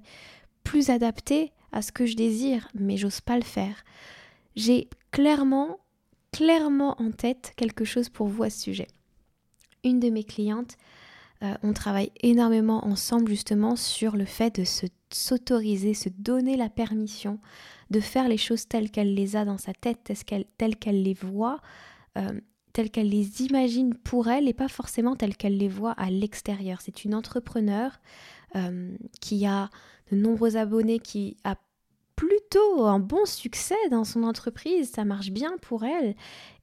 plus 0.65 0.89
adapté 0.89 1.53
à 1.73 1.83
ce 1.83 1.93
que 1.93 2.07
je 2.07 2.17
désire, 2.17 2.69
mais 2.75 2.97
j'ose 2.97 3.21
pas 3.21 3.37
le 3.37 3.45
faire. 3.45 3.85
J'ai 4.57 4.89
clairement, 5.17 5.79
clairement 6.31 7.01
en 7.01 7.11
tête 7.11 7.55
quelque 7.57 7.87
chose 7.87 8.11
pour 8.11 8.27
vous 8.27 8.43
à 8.43 8.51
ce 8.51 8.61
sujet. 8.61 8.87
Une 9.83 9.99
de 9.99 10.11
mes 10.11 10.25
clientes, 10.25 10.77
euh, 11.43 11.55
on 11.63 11.73
travaille 11.73 12.13
énormément 12.21 12.87
ensemble 12.87 13.31
justement 13.31 13.77
sur 13.77 14.15
le 14.15 14.27
fait 14.27 14.61
de 14.61 14.65
se 14.65 14.85
s'autoriser, 15.11 15.95
se 15.95 16.11
donner 16.11 16.59
la 16.59 16.69
permission 16.69 17.39
de 17.89 18.01
faire 18.01 18.29
les 18.29 18.37
choses 18.37 18.69
telles 18.69 18.91
qu'elle 18.91 19.15
les 19.15 19.37
a 19.37 19.47
dans 19.47 19.57
sa 19.57 19.73
tête, 19.73 20.13
telles 20.59 20.77
qu'elle 20.77 21.03
les 21.03 21.15
voit, 21.15 21.63
euh, 22.19 22.39
telles 22.75 22.91
qu'elle 22.91 23.09
les 23.09 23.41
imagine 23.41 23.95
pour 23.95 24.29
elle 24.29 24.49
et 24.49 24.53
pas 24.53 24.69
forcément 24.69 25.17
telles 25.17 25.37
qu'elle 25.37 25.57
les 25.57 25.69
voit 25.69 25.93
à 25.93 26.11
l'extérieur. 26.11 26.83
C'est 26.83 27.05
une 27.05 27.15
entrepreneur 27.15 28.01
qui 29.21 29.45
a 29.45 29.69
de 30.11 30.17
nombreux 30.17 30.57
abonnés, 30.57 30.99
qui 30.99 31.37
a 31.45 31.57
plutôt 32.17 32.85
un 32.87 32.99
bon 32.99 33.25
succès 33.27 33.77
dans 33.91 34.05
son 34.05 34.25
entreprise, 34.25 34.91
ça 34.91 35.05
marche 35.05 35.31
bien 35.31 35.57
pour 35.61 35.85
elle. 35.85 36.17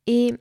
Et 0.07 0.33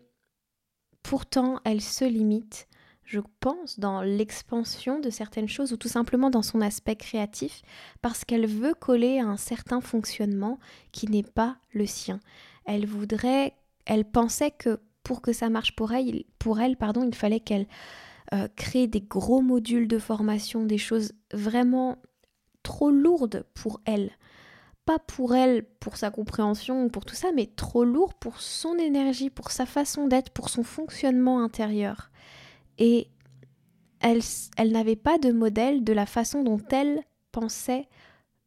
pourtant, 1.03 1.61
elle 1.65 1.83
se 1.83 2.05
limite, 2.05 2.67
je 3.05 3.21
pense, 3.41 3.79
dans 3.79 4.03
l'expansion 4.03 5.01
de 5.01 5.11
certaines 5.11 5.49
choses 5.49 5.73
ou 5.73 5.77
tout 5.77 5.89
simplement 5.89 6.31
dans 6.31 6.43
son 6.43 6.61
aspect 6.61 6.97
créatif 6.97 7.63
parce 8.01 8.25
qu'elle 8.25 8.47
veut 8.47 8.75
coller 8.75 9.19
à 9.19 9.27
un 9.27 9.37
certain 9.37 9.81
fonctionnement 9.81 10.59
qui 10.93 11.09
n'est 11.09 11.23
pas 11.23 11.59
le 11.73 11.87
sien. 11.87 12.19
Elle 12.65 12.87
voudrait, 12.87 13.55
elle 13.85 14.05
pensait 14.05 14.51
que 14.51 14.81
pour 15.03 15.21
que 15.21 15.33
ça 15.33 15.51
marche 15.51 15.77
pour 15.77 15.93
elle, 15.93 16.25
pour 16.39 16.61
elle 16.61 16.77
pardon, 16.77 17.07
il 17.07 17.15
fallait 17.15 17.41
qu'elle 17.41 17.67
euh, 18.33 18.49
crée 18.57 18.87
des 18.87 19.01
gros 19.01 19.43
modules 19.43 19.89
de 19.89 19.99
formation, 19.99 20.65
des 20.65 20.79
choses 20.79 21.13
vraiment 21.35 21.99
trop 22.63 22.91
lourdes 22.91 23.45
pour 23.55 23.81
elle. 23.85 24.13
Pas 24.85 24.99
pour 24.99 25.35
elle, 25.35 25.65
pour 25.81 25.97
sa 25.97 26.11
compréhension, 26.11 26.89
pour 26.89 27.05
tout 27.05 27.15
ça, 27.15 27.31
mais 27.33 27.47
trop 27.47 27.85
lourd 27.85 28.15
pour 28.15 28.41
son 28.41 28.77
énergie, 28.79 29.31
pour 29.31 29.51
sa 29.51 29.67
façon 29.67 30.09
d'être, 30.09 30.31
pour 30.31 30.49
son 30.49 30.65
fonctionnement 30.65 31.43
intérieur. 31.43 32.11
Et 32.79 33.09
elle, 34.01 34.21
elle 34.57 34.73
n'avait 34.73 34.97
pas 34.97 35.19
de 35.19 35.31
modèle 35.31 35.85
de 35.85 35.93
la 35.93 36.07
façon 36.07 36.43
dont 36.43 36.61
elle 36.71 37.03
pensait 37.31 37.89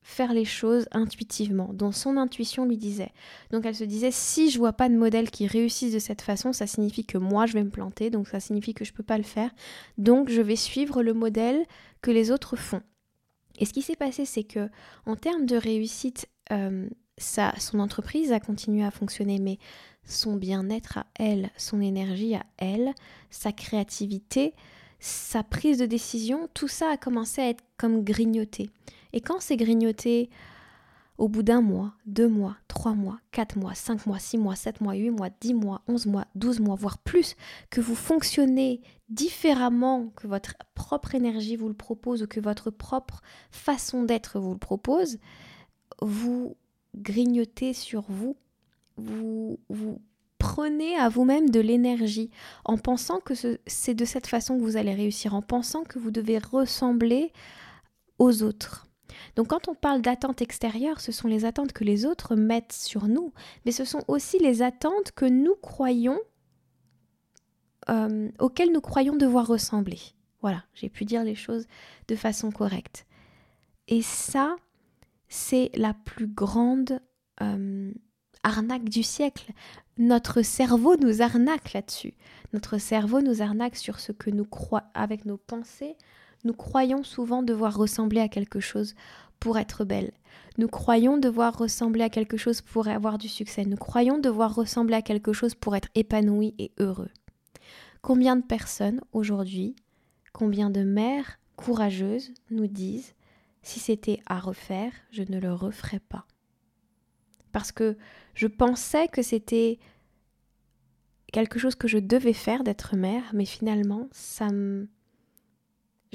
faire 0.05 0.33
les 0.33 0.45
choses 0.45 0.87
intuitivement, 0.91 1.71
dont 1.73 1.91
son 1.91 2.17
intuition 2.17 2.65
lui 2.65 2.77
disait. 2.77 3.11
Donc 3.49 3.65
elle 3.65 3.75
se 3.75 3.83
disait 3.83 4.11
si 4.11 4.51
je 4.51 4.59
vois 4.59 4.73
pas 4.73 4.87
de 4.87 4.95
modèle 4.95 5.31
qui 5.31 5.47
réussisse 5.47 5.93
de 5.93 5.99
cette 5.99 6.21
façon, 6.21 6.53
ça 6.53 6.67
signifie 6.67 7.05
que 7.05 7.17
moi 7.17 7.47
je 7.47 7.53
vais 7.53 7.63
me 7.63 7.71
planter, 7.71 8.11
donc 8.11 8.27
ça 8.27 8.39
signifie 8.39 8.75
que 8.75 8.85
je 8.85 8.93
peux 8.93 9.03
pas 9.03 9.17
le 9.17 9.23
faire. 9.23 9.49
Donc 9.97 10.29
je 10.29 10.41
vais 10.41 10.55
suivre 10.55 11.01
le 11.01 11.15
modèle 11.15 11.65
que 12.03 12.11
les 12.11 12.29
autres 12.29 12.55
font. 12.55 12.83
Et 13.57 13.65
ce 13.65 13.73
qui 13.73 13.81
s'est 13.81 13.95
passé, 13.95 14.25
c'est 14.25 14.43
que 14.43 14.69
en 15.05 15.15
termes 15.15 15.45
de 15.45 15.55
réussite, 15.55 16.27
euh, 16.51 16.87
son 17.17 17.79
entreprise 17.79 18.31
a 18.31 18.39
continué 18.39 18.83
à 18.83 18.91
fonctionner, 18.91 19.39
mais 19.39 19.57
son 20.03 20.35
bien-être 20.35 20.99
à 20.99 21.05
elle, 21.15 21.49
son 21.57 21.81
énergie 21.81 22.35
à 22.35 22.45
elle, 22.57 22.93
sa 23.29 23.51
créativité, 23.51 24.53
sa 24.99 25.43
prise 25.43 25.77
de 25.77 25.85
décision, 25.85 26.49
tout 26.53 26.67
ça 26.67 26.89
a 26.89 26.97
commencé 26.97 27.41
à 27.41 27.49
être 27.49 27.63
comme 27.77 28.03
grignoté. 28.03 28.69
Et 29.13 29.21
quand 29.21 29.39
c'est 29.39 29.57
grignoté, 29.57 30.29
au 31.17 31.29
bout 31.29 31.43
d'un 31.43 31.61
mois, 31.61 31.93
deux 32.05 32.27
mois, 32.27 32.57
trois 32.67 32.93
mois, 32.93 33.19
quatre 33.31 33.57
mois, 33.57 33.73
cinq 33.73 34.05
mois, 34.05 34.19
six 34.19 34.37
mois, 34.37 34.55
sept 34.55 34.81
mois, 34.81 34.93
huit 34.93 35.11
mois, 35.11 35.29
dix 35.39 35.53
mois, 35.53 35.81
onze 35.87 36.05
mois, 36.05 36.25
douze 36.35 36.59
mois, 36.59 36.75
voire 36.75 36.97
plus, 36.97 37.35
que 37.69 37.81
vous 37.81 37.95
fonctionnez 37.95 38.81
différemment 39.09 40.07
que 40.15 40.27
votre 40.27 40.55
propre 40.73 41.15
énergie 41.15 41.55
vous 41.55 41.69
le 41.69 41.73
propose 41.73 42.23
ou 42.23 42.27
que 42.27 42.39
votre 42.39 42.69
propre 42.69 43.21
façon 43.49 44.03
d'être 44.03 44.39
vous 44.39 44.51
le 44.51 44.59
propose, 44.59 45.19
vous 46.01 46.57
grignotez 46.95 47.73
sur 47.73 48.03
vous, 48.09 48.35
vous, 48.97 49.59
vous 49.69 50.01
prenez 50.37 50.95
à 50.95 51.09
vous-même 51.09 51.49
de 51.49 51.59
l'énergie 51.59 52.29
en 52.65 52.77
pensant 52.77 53.19
que 53.19 53.33
c'est 53.65 53.93
de 53.93 54.05
cette 54.05 54.27
façon 54.27 54.57
que 54.57 54.63
vous 54.63 54.77
allez 54.77 54.93
réussir, 54.93 55.33
en 55.33 55.41
pensant 55.41 55.83
que 55.83 55.97
vous 55.97 56.11
devez 56.11 56.39
ressembler 56.39 57.31
aux 58.19 58.43
autres. 58.43 58.84
Donc 59.35 59.47
quand 59.47 59.67
on 59.67 59.75
parle 59.75 60.01
d'attentes 60.01 60.41
extérieures, 60.41 61.01
ce 61.01 61.11
sont 61.11 61.27
les 61.27 61.45
attentes 61.45 61.73
que 61.73 61.83
les 61.83 62.05
autres 62.05 62.35
mettent 62.35 62.73
sur 62.73 63.07
nous, 63.07 63.33
mais 63.65 63.71
ce 63.71 63.85
sont 63.85 64.03
aussi 64.07 64.39
les 64.39 64.61
attentes 64.61 65.11
que 65.11 65.25
nous 65.25 65.55
croyons, 65.55 66.19
euh, 67.89 68.29
auxquelles 68.39 68.71
nous 68.71 68.81
croyons 68.81 69.15
devoir 69.15 69.47
ressembler. 69.47 69.99
Voilà, 70.41 70.63
j'ai 70.73 70.89
pu 70.89 71.05
dire 71.05 71.23
les 71.23 71.35
choses 71.35 71.65
de 72.07 72.15
façon 72.15 72.51
correcte. 72.51 73.05
Et 73.87 74.01
ça, 74.01 74.55
c'est 75.27 75.71
la 75.75 75.93
plus 75.93 76.27
grande 76.27 76.99
euh, 77.41 77.91
arnaque 78.43 78.89
du 78.89 79.03
siècle. 79.03 79.51
Notre 79.97 80.41
cerveau 80.41 80.97
nous 80.97 81.21
arnaque 81.21 81.73
là-dessus. 81.73 82.13
Notre 82.53 82.77
cerveau 82.77 83.21
nous 83.21 83.41
arnaque 83.41 83.75
sur 83.75 83.99
ce 83.99 84.11
que 84.11 84.29
nous 84.29 84.45
croyons 84.45 84.85
avec 84.93 85.25
nos 85.25 85.37
pensées, 85.37 85.95
nous 86.45 86.53
croyons 86.53 87.03
souvent 87.03 87.43
devoir 87.43 87.75
ressembler 87.75 88.21
à 88.21 88.29
quelque 88.29 88.59
chose 88.59 88.95
pour 89.39 89.57
être 89.57 89.83
belle. 89.83 90.11
Nous 90.57 90.67
croyons 90.67 91.17
devoir 91.17 91.57
ressembler 91.57 92.03
à 92.03 92.09
quelque 92.09 92.37
chose 92.37 92.61
pour 92.61 92.87
avoir 92.87 93.17
du 93.17 93.27
succès. 93.27 93.65
Nous 93.65 93.75
croyons 93.75 94.19
devoir 94.19 94.55
ressembler 94.55 94.95
à 94.95 95.01
quelque 95.01 95.33
chose 95.33 95.55
pour 95.55 95.75
être 95.75 95.89
épanoui 95.95 96.53
et 96.57 96.71
heureux. 96.79 97.09
Combien 98.01 98.35
de 98.35 98.43
personnes 98.43 99.01
aujourd'hui, 99.11 99.75
combien 100.31 100.69
de 100.69 100.83
mères 100.83 101.39
courageuses 101.55 102.31
nous 102.51 102.67
disent 102.67 103.15
si 103.63 103.79
c'était 103.79 104.21
à 104.27 104.39
refaire, 104.39 104.91
je 105.11 105.23
ne 105.23 105.39
le 105.39 105.51
referais 105.51 105.99
pas. 105.99 106.27
Parce 107.51 107.71
que 107.71 107.97
je 108.35 108.45
pensais 108.47 109.07
que 109.07 109.23
c'était 109.23 109.79
quelque 111.33 111.57
chose 111.57 111.75
que 111.75 111.87
je 111.87 111.97
devais 111.97 112.33
faire 112.33 112.63
d'être 112.63 112.95
mère, 112.95 113.23
mais 113.33 113.45
finalement, 113.45 114.07
ça 114.11 114.49
me 114.51 114.87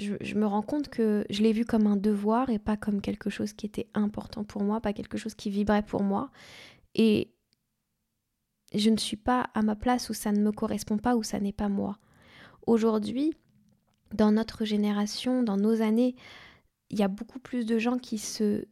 je, 0.00 0.34
me 0.34 0.46
rends 0.46 0.62
compte 0.62 0.88
que 0.88 1.24
je 1.30 1.42
l'ai 1.42 1.52
vu 1.52 1.64
comme 1.64 1.86
un 1.86 1.96
devoir 1.96 2.50
et 2.50 2.58
pas 2.58 2.76
comme 2.76 3.00
quelque 3.00 3.30
chose 3.30 3.52
qui 3.52 3.66
était 3.66 3.88
important 3.94 4.44
pour 4.44 4.62
moi, 4.62 4.80
pas 4.80 4.92
quelque 4.92 5.18
chose 5.18 5.34
qui 5.34 5.50
vibrait 5.50 5.82
pour 5.82 6.02
moi. 6.02 6.30
Et 6.94 7.32
je 8.74 8.90
ne 8.90 8.96
suis 8.96 9.16
pas 9.16 9.50
à 9.54 9.62
ma 9.62 9.76
place 9.76 10.10
où 10.10 10.14
ça 10.14 10.32
ne 10.32 10.40
me 10.40 10.52
correspond 10.52 10.98
pas, 10.98 11.16
où 11.16 11.22
ça 11.22 11.40
n'est 11.40 11.52
pas 11.52 11.68
moi. 11.68 11.98
Aujourd'hui, 12.66 13.34
dans 14.14 14.32
notre 14.32 14.64
génération, 14.64 15.42
dans 15.42 15.56
nos 15.56 15.82
années, 15.82 16.16
il 16.90 16.98
y 16.98 17.02
a 17.02 17.08
beaucoup 17.08 17.38
plus 17.38 17.64
de 17.66 17.78
gens 17.78 17.98
qui 17.98 18.18
se 18.18 18.64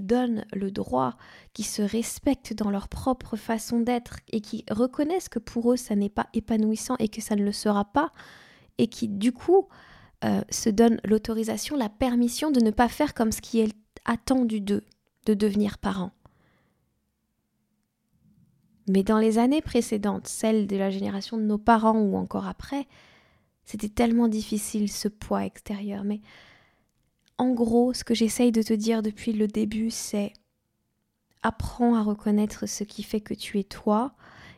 donnent 0.00 0.46
le 0.52 0.70
droit, 0.70 1.16
qui 1.52 1.62
se 1.62 1.82
respectent 1.82 2.54
dans 2.54 2.70
leur 2.70 2.88
propre 2.88 3.36
façon 3.36 3.80
d'être 3.80 4.16
et 4.32 4.40
qui 4.40 4.64
reconnaissent 4.70 5.28
que 5.28 5.38
pour 5.38 5.72
eux 5.72 5.76
ça 5.76 5.94
n'est 5.94 6.08
pas 6.08 6.28
épanouissant 6.32 6.96
et 6.98 7.08
que 7.08 7.20
ça 7.20 7.36
ne 7.36 7.44
le 7.44 7.52
sera 7.52 7.84
pas 7.84 8.12
et 8.78 8.86
qui 8.86 9.08
du 9.08 9.32
coup 9.32 9.68
euh, 10.24 10.42
se 10.50 10.68
donne 10.68 11.00
l'autorisation, 11.04 11.76
la 11.76 11.88
permission 11.88 12.50
de 12.50 12.60
ne 12.60 12.70
pas 12.70 12.88
faire 12.88 13.14
comme 13.14 13.32
ce 13.32 13.40
qui 13.40 13.60
est 13.60 13.74
attendu 14.04 14.60
d'eux, 14.60 14.84
de 15.26 15.34
devenir 15.34 15.78
parents. 15.78 16.12
Mais 18.88 19.02
dans 19.02 19.18
les 19.18 19.38
années 19.38 19.62
précédentes, 19.62 20.26
celles 20.26 20.66
de 20.66 20.76
la 20.76 20.90
génération 20.90 21.36
de 21.36 21.44
nos 21.44 21.58
parents 21.58 21.98
ou 21.98 22.16
encore 22.16 22.48
après, 22.48 22.86
c'était 23.64 23.88
tellement 23.88 24.26
difficile 24.26 24.90
ce 24.90 25.06
poids 25.06 25.44
extérieur. 25.44 26.02
Mais 26.02 26.20
en 27.38 27.52
gros, 27.52 27.94
ce 27.94 28.04
que 28.04 28.14
j'essaye 28.14 28.52
de 28.52 28.62
te 28.62 28.74
dire 28.74 29.02
depuis 29.02 29.32
le 29.32 29.46
début, 29.46 29.90
c'est 29.90 30.32
apprends 31.42 31.94
à 31.94 32.02
reconnaître 32.02 32.66
ce 32.66 32.84
qui 32.84 33.02
fait 33.02 33.20
que 33.20 33.32
tu 33.32 33.58
es 33.58 33.64
toi. 33.64 34.12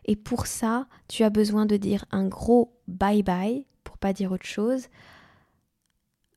Et 0.05 0.17
pour 0.17 0.47
ça, 0.47 0.89
tu 1.09 1.23
as 1.23 1.31
besoin 1.31 1.67
de 1.67 1.77
dire 1.77 2.07
un 2.11 2.27
gros 2.27 2.75
bye 2.89 3.23
bye, 3.23 3.67
pour 3.85 3.99
pas 3.99 4.13
dire 4.13 4.33
autre 4.33 4.47
chose, 4.47 4.89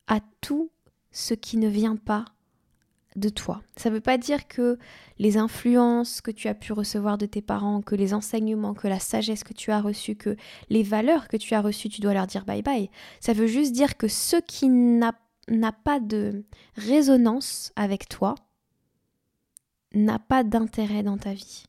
à 0.06 0.20
tout 0.40 0.70
ce 1.10 1.34
qui 1.34 1.56
ne 1.56 1.68
vient 1.68 1.96
pas 1.96 2.24
de 3.16 3.28
toi. 3.30 3.62
Ça 3.76 3.88
ne 3.88 3.94
veut 3.94 4.00
pas 4.00 4.18
dire 4.18 4.46
que 4.46 4.78
les 5.18 5.38
influences 5.38 6.20
que 6.20 6.30
tu 6.30 6.48
as 6.48 6.54
pu 6.54 6.72
recevoir 6.72 7.16
de 7.16 7.26
tes 7.26 7.40
parents, 7.40 7.80
que 7.80 7.94
les 7.94 8.12
enseignements, 8.12 8.74
que 8.74 8.88
la 8.88 9.00
sagesse 9.00 9.42
que 9.42 9.54
tu 9.54 9.70
as 9.70 9.80
reçue, 9.80 10.16
que 10.16 10.36
les 10.68 10.82
valeurs 10.82 11.28
que 11.28 11.38
tu 11.38 11.54
as 11.54 11.62
reçues, 11.62 11.88
tu 11.88 12.02
dois 12.02 12.12
leur 12.12 12.26
dire 12.26 12.44
bye 12.44 12.62
bye. 12.62 12.90
Ça 13.20 13.32
veut 13.32 13.46
juste 13.46 13.72
dire 13.72 13.96
que 13.96 14.08
ce 14.08 14.36
qui 14.36 14.68
n'a 14.68 15.12
pas 15.72 16.00
de 16.00 16.44
résonance 16.76 17.72
avec 17.74 18.08
toi 18.08 18.34
n'a 19.94 20.18
pas 20.18 20.44
d'intérêt 20.44 21.02
dans 21.02 21.16
ta 21.16 21.32
vie. 21.32 21.64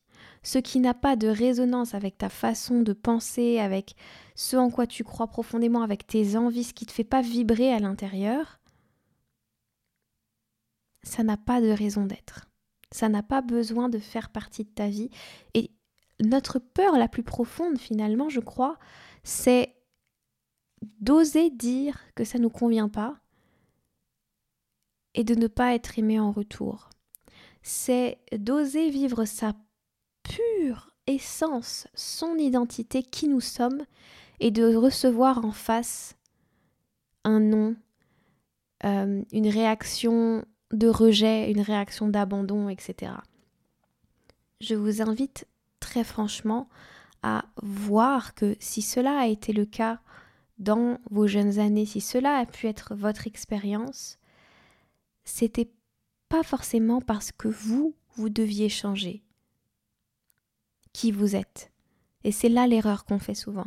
Ce 0.48 0.56
qui 0.56 0.80
n'a 0.80 0.94
pas 0.94 1.14
de 1.14 1.28
résonance 1.28 1.92
avec 1.92 2.16
ta 2.16 2.30
façon 2.30 2.80
de 2.80 2.94
penser, 2.94 3.58
avec 3.58 3.94
ce 4.34 4.56
en 4.56 4.70
quoi 4.70 4.86
tu 4.86 5.04
crois 5.04 5.26
profondément, 5.26 5.82
avec 5.82 6.06
tes 6.06 6.38
envies, 6.38 6.64
ce 6.64 6.72
qui 6.72 6.86
ne 6.86 6.88
te 6.88 6.94
fait 6.94 7.04
pas 7.04 7.20
vibrer 7.20 7.70
à 7.70 7.78
l'intérieur, 7.78 8.58
ça 11.02 11.22
n'a 11.22 11.36
pas 11.36 11.60
de 11.60 11.68
raison 11.68 12.06
d'être. 12.06 12.48
Ça 12.92 13.10
n'a 13.10 13.22
pas 13.22 13.42
besoin 13.42 13.90
de 13.90 13.98
faire 13.98 14.30
partie 14.30 14.64
de 14.64 14.70
ta 14.70 14.88
vie. 14.88 15.10
Et 15.52 15.70
notre 16.18 16.58
peur 16.58 16.96
la 16.96 17.08
plus 17.08 17.24
profonde, 17.24 17.78
finalement, 17.78 18.30
je 18.30 18.40
crois, 18.40 18.78
c'est 19.24 19.76
d'oser 21.02 21.50
dire 21.50 22.00
que 22.14 22.24
ça 22.24 22.38
ne 22.38 22.44
nous 22.44 22.50
convient 22.50 22.88
pas 22.88 23.20
et 25.12 25.24
de 25.24 25.34
ne 25.34 25.46
pas 25.46 25.74
être 25.74 25.98
aimé 25.98 26.18
en 26.18 26.32
retour. 26.32 26.88
C'est 27.60 28.18
d'oser 28.32 28.88
vivre 28.88 29.26
sa 29.26 29.52
pure 30.28 30.90
essence, 31.06 31.88
son 31.94 32.36
identité, 32.36 33.02
qui 33.02 33.28
nous 33.28 33.40
sommes, 33.40 33.82
et 34.40 34.50
de 34.50 34.74
recevoir 34.74 35.44
en 35.44 35.52
face 35.52 36.16
un 37.24 37.40
non, 37.40 37.76
euh, 38.84 39.22
une 39.32 39.48
réaction 39.48 40.44
de 40.72 40.88
rejet, 40.88 41.50
une 41.50 41.60
réaction 41.60 42.08
d'abandon, 42.08 42.68
etc. 42.68 43.12
Je 44.60 44.74
vous 44.74 45.02
invite 45.02 45.46
très 45.80 46.04
franchement 46.04 46.68
à 47.22 47.44
voir 47.62 48.34
que 48.34 48.56
si 48.60 48.82
cela 48.82 49.18
a 49.18 49.26
été 49.26 49.52
le 49.52 49.64
cas 49.64 50.00
dans 50.58 50.98
vos 51.10 51.26
jeunes 51.26 51.58
années, 51.58 51.86
si 51.86 52.00
cela 52.00 52.36
a 52.36 52.46
pu 52.46 52.66
être 52.66 52.94
votre 52.94 53.26
expérience, 53.26 54.18
c'était 55.24 55.70
pas 56.28 56.42
forcément 56.42 57.00
parce 57.00 57.32
que 57.32 57.48
vous, 57.48 57.94
vous 58.16 58.28
deviez 58.28 58.68
changer 58.68 59.22
qui 60.92 61.12
vous 61.12 61.36
êtes. 61.36 61.70
Et 62.24 62.32
c'est 62.32 62.48
là 62.48 62.66
l'erreur 62.66 63.04
qu'on 63.04 63.18
fait 63.18 63.34
souvent. 63.34 63.66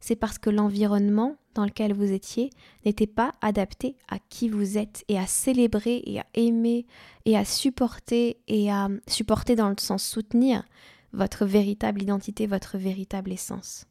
C'est 0.00 0.16
parce 0.16 0.38
que 0.38 0.50
l'environnement 0.50 1.36
dans 1.54 1.64
lequel 1.64 1.92
vous 1.92 2.12
étiez 2.12 2.50
n'était 2.86 3.06
pas 3.06 3.32
adapté 3.42 3.96
à 4.08 4.18
qui 4.18 4.48
vous 4.48 4.78
êtes 4.78 5.04
et 5.08 5.18
à 5.18 5.26
célébrer 5.26 6.02
et 6.06 6.20
à 6.20 6.26
aimer 6.34 6.86
et 7.26 7.36
à 7.36 7.44
supporter 7.44 8.38
et 8.48 8.70
à 8.70 8.88
supporter 9.06 9.56
dans 9.56 9.68
le 9.68 9.76
sens 9.78 10.02
soutenir 10.02 10.64
votre 11.12 11.44
véritable 11.44 12.02
identité, 12.02 12.46
votre 12.46 12.78
véritable 12.78 13.32
essence. 13.32 13.86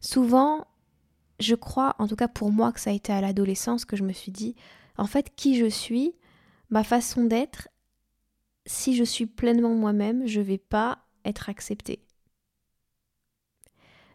Souvent, 0.00 0.66
je 1.38 1.54
crois, 1.54 1.94
en 1.98 2.08
tout 2.08 2.16
cas 2.16 2.28
pour 2.28 2.50
moi, 2.50 2.72
que 2.72 2.80
ça 2.80 2.90
a 2.90 2.94
été 2.94 3.12
à 3.12 3.20
l'adolescence 3.20 3.84
que 3.84 3.96
je 3.96 4.02
me 4.02 4.12
suis 4.12 4.32
dit, 4.32 4.56
en 4.96 5.06
fait, 5.06 5.34
qui 5.36 5.56
je 5.56 5.66
suis, 5.66 6.14
ma 6.70 6.82
façon 6.82 7.24
d'être, 7.24 7.68
si 8.64 8.96
je 8.96 9.04
suis 9.04 9.26
pleinement 9.26 9.74
moi-même, 9.74 10.26
je 10.26 10.40
ne 10.40 10.44
vais 10.44 10.58
pas 10.58 11.05
être 11.26 11.48
acceptée. 11.48 12.00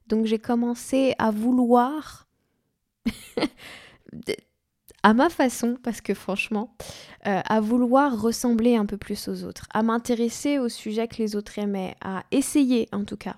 Donc 0.08 0.26
j'ai 0.26 0.40
commencé 0.40 1.14
à 1.20 1.32
vouloir, 1.32 2.28
à 5.04 5.14
ma 5.14 5.30
façon, 5.30 5.78
parce 5.82 6.02
que 6.02 6.14
franchement, 6.14 6.76
euh, 7.28 7.42
à 7.46 7.62
vouloir 7.62 8.20
ressembler 8.20 8.76
un 8.76 8.86
peu 8.86 8.98
plus 8.98 9.28
aux 9.28 9.44
autres, 9.44 9.68
à 9.74 9.84
m'intéresser 9.84 10.60
au 10.60 10.70
sujet 10.70 11.08
que 11.08 11.18
les 11.18 11.36
autres 11.36 11.60
aimaient, 11.60 11.96
à 12.02 12.24
essayer 12.32 12.90
en 12.92 13.06
tout 13.06 13.18
cas. 13.18 13.38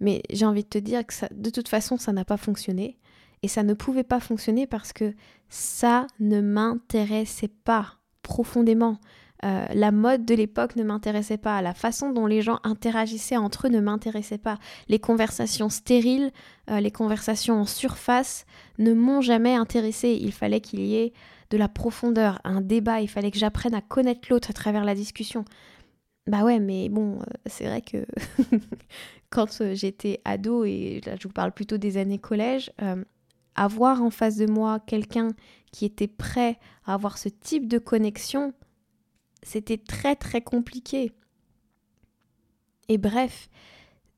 Mais 0.00 0.22
j'ai 0.30 0.44
envie 0.44 0.64
de 0.64 0.68
te 0.68 0.78
dire 0.78 1.06
que 1.06 1.14
de 1.32 1.50
toute 1.50 1.68
façon, 1.68 1.96
ça 1.96 2.12
n'a 2.12 2.24
pas 2.24 2.36
fonctionné. 2.36 2.98
Et 3.42 3.48
ça 3.48 3.62
ne 3.62 3.74
pouvait 3.74 4.04
pas 4.04 4.20
fonctionner 4.20 4.66
parce 4.66 4.92
que 4.92 5.14
ça 5.48 6.06
ne 6.20 6.40
m'intéressait 6.40 7.48
pas 7.48 7.94
profondément. 8.22 8.98
Euh, 9.44 9.66
la 9.74 9.90
mode 9.90 10.24
de 10.24 10.34
l'époque 10.34 10.76
ne 10.76 10.84
m'intéressait 10.84 11.36
pas, 11.36 11.60
la 11.62 11.74
façon 11.74 12.12
dont 12.12 12.26
les 12.26 12.42
gens 12.42 12.60
interagissaient 12.62 13.36
entre 13.36 13.66
eux 13.66 13.70
ne 13.70 13.80
m'intéressait 13.80 14.38
pas, 14.38 14.58
les 14.88 15.00
conversations 15.00 15.68
stériles, 15.68 16.30
euh, 16.70 16.78
les 16.78 16.92
conversations 16.92 17.60
en 17.60 17.64
surface 17.64 18.46
ne 18.78 18.92
m'ont 18.92 19.20
jamais 19.20 19.54
intéressé. 19.54 20.16
Il 20.20 20.32
fallait 20.32 20.60
qu'il 20.60 20.80
y 20.80 20.94
ait 20.94 21.12
de 21.50 21.58
la 21.58 21.68
profondeur, 21.68 22.40
un 22.44 22.60
débat, 22.60 23.00
il 23.00 23.08
fallait 23.08 23.32
que 23.32 23.38
j'apprenne 23.38 23.74
à 23.74 23.80
connaître 23.80 24.28
l'autre 24.30 24.50
à 24.50 24.52
travers 24.52 24.84
la 24.84 24.94
discussion. 24.94 25.44
Bah 26.28 26.44
ouais, 26.44 26.60
mais 26.60 26.88
bon, 26.88 27.18
euh, 27.18 27.24
c'est 27.46 27.64
vrai 27.64 27.82
que 27.82 28.06
quand 29.30 29.74
j'étais 29.74 30.20
ado, 30.24 30.64
et 30.64 31.00
là 31.04 31.16
je 31.18 31.26
vous 31.26 31.34
parle 31.34 31.50
plutôt 31.50 31.78
des 31.78 31.96
années 31.96 32.20
collège, 32.20 32.70
avoir 33.56 34.02
en 34.02 34.10
face 34.10 34.36
de 34.36 34.46
moi 34.46 34.78
quelqu'un 34.86 35.30
qui 35.72 35.84
était 35.84 36.06
prêt 36.06 36.58
à 36.86 36.94
avoir 36.94 37.18
ce 37.18 37.28
type 37.28 37.66
de 37.66 37.78
connexion, 37.78 38.54
c'était 39.42 39.78
très 39.78 40.16
très 40.16 40.40
compliqué. 40.40 41.12
Et 42.88 42.98
bref, 42.98 43.48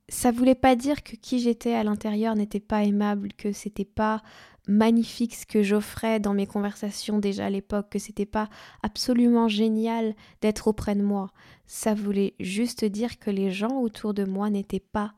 ça 0.09 0.31
voulait 0.31 0.54
pas 0.54 0.76
dire 0.76 1.02
que 1.02 1.16
qui 1.16 1.38
j'étais 1.38 1.75
à 1.75 1.85
l'intérieur 1.85 2.35
n'était 2.35 2.61
pas 2.61 2.85
aimable, 2.85 3.33
que 3.33 3.52
c'était 3.52 3.85
pas 3.85 4.23
magnifique 4.66 5.35
ce 5.35 5.47
que 5.47 5.62
j'offrais 5.62 6.21
dans 6.21 6.35
mes 6.35 6.47
conversations 6.47 7.19
déjà 7.19 7.47
à 7.47 7.50
l'époque, 7.50 7.90
que 7.90 7.99
c'était 7.99 8.26
pas 8.26 8.49
absolument 8.83 9.49
génial 9.49 10.14
d'être 10.40 10.69
auprès 10.69 10.95
de 10.95 11.02
moi. 11.02 11.31
Ça 11.66 11.95
voulait 11.95 12.35
juste 12.40 12.85
dire 12.85 13.19
que 13.19 13.31
les 13.31 13.50
gens 13.50 13.81
autour 13.81 14.14
de 14.14 14.25
moi 14.25 14.50
n'étaient 14.50 14.81
pas 14.81 15.12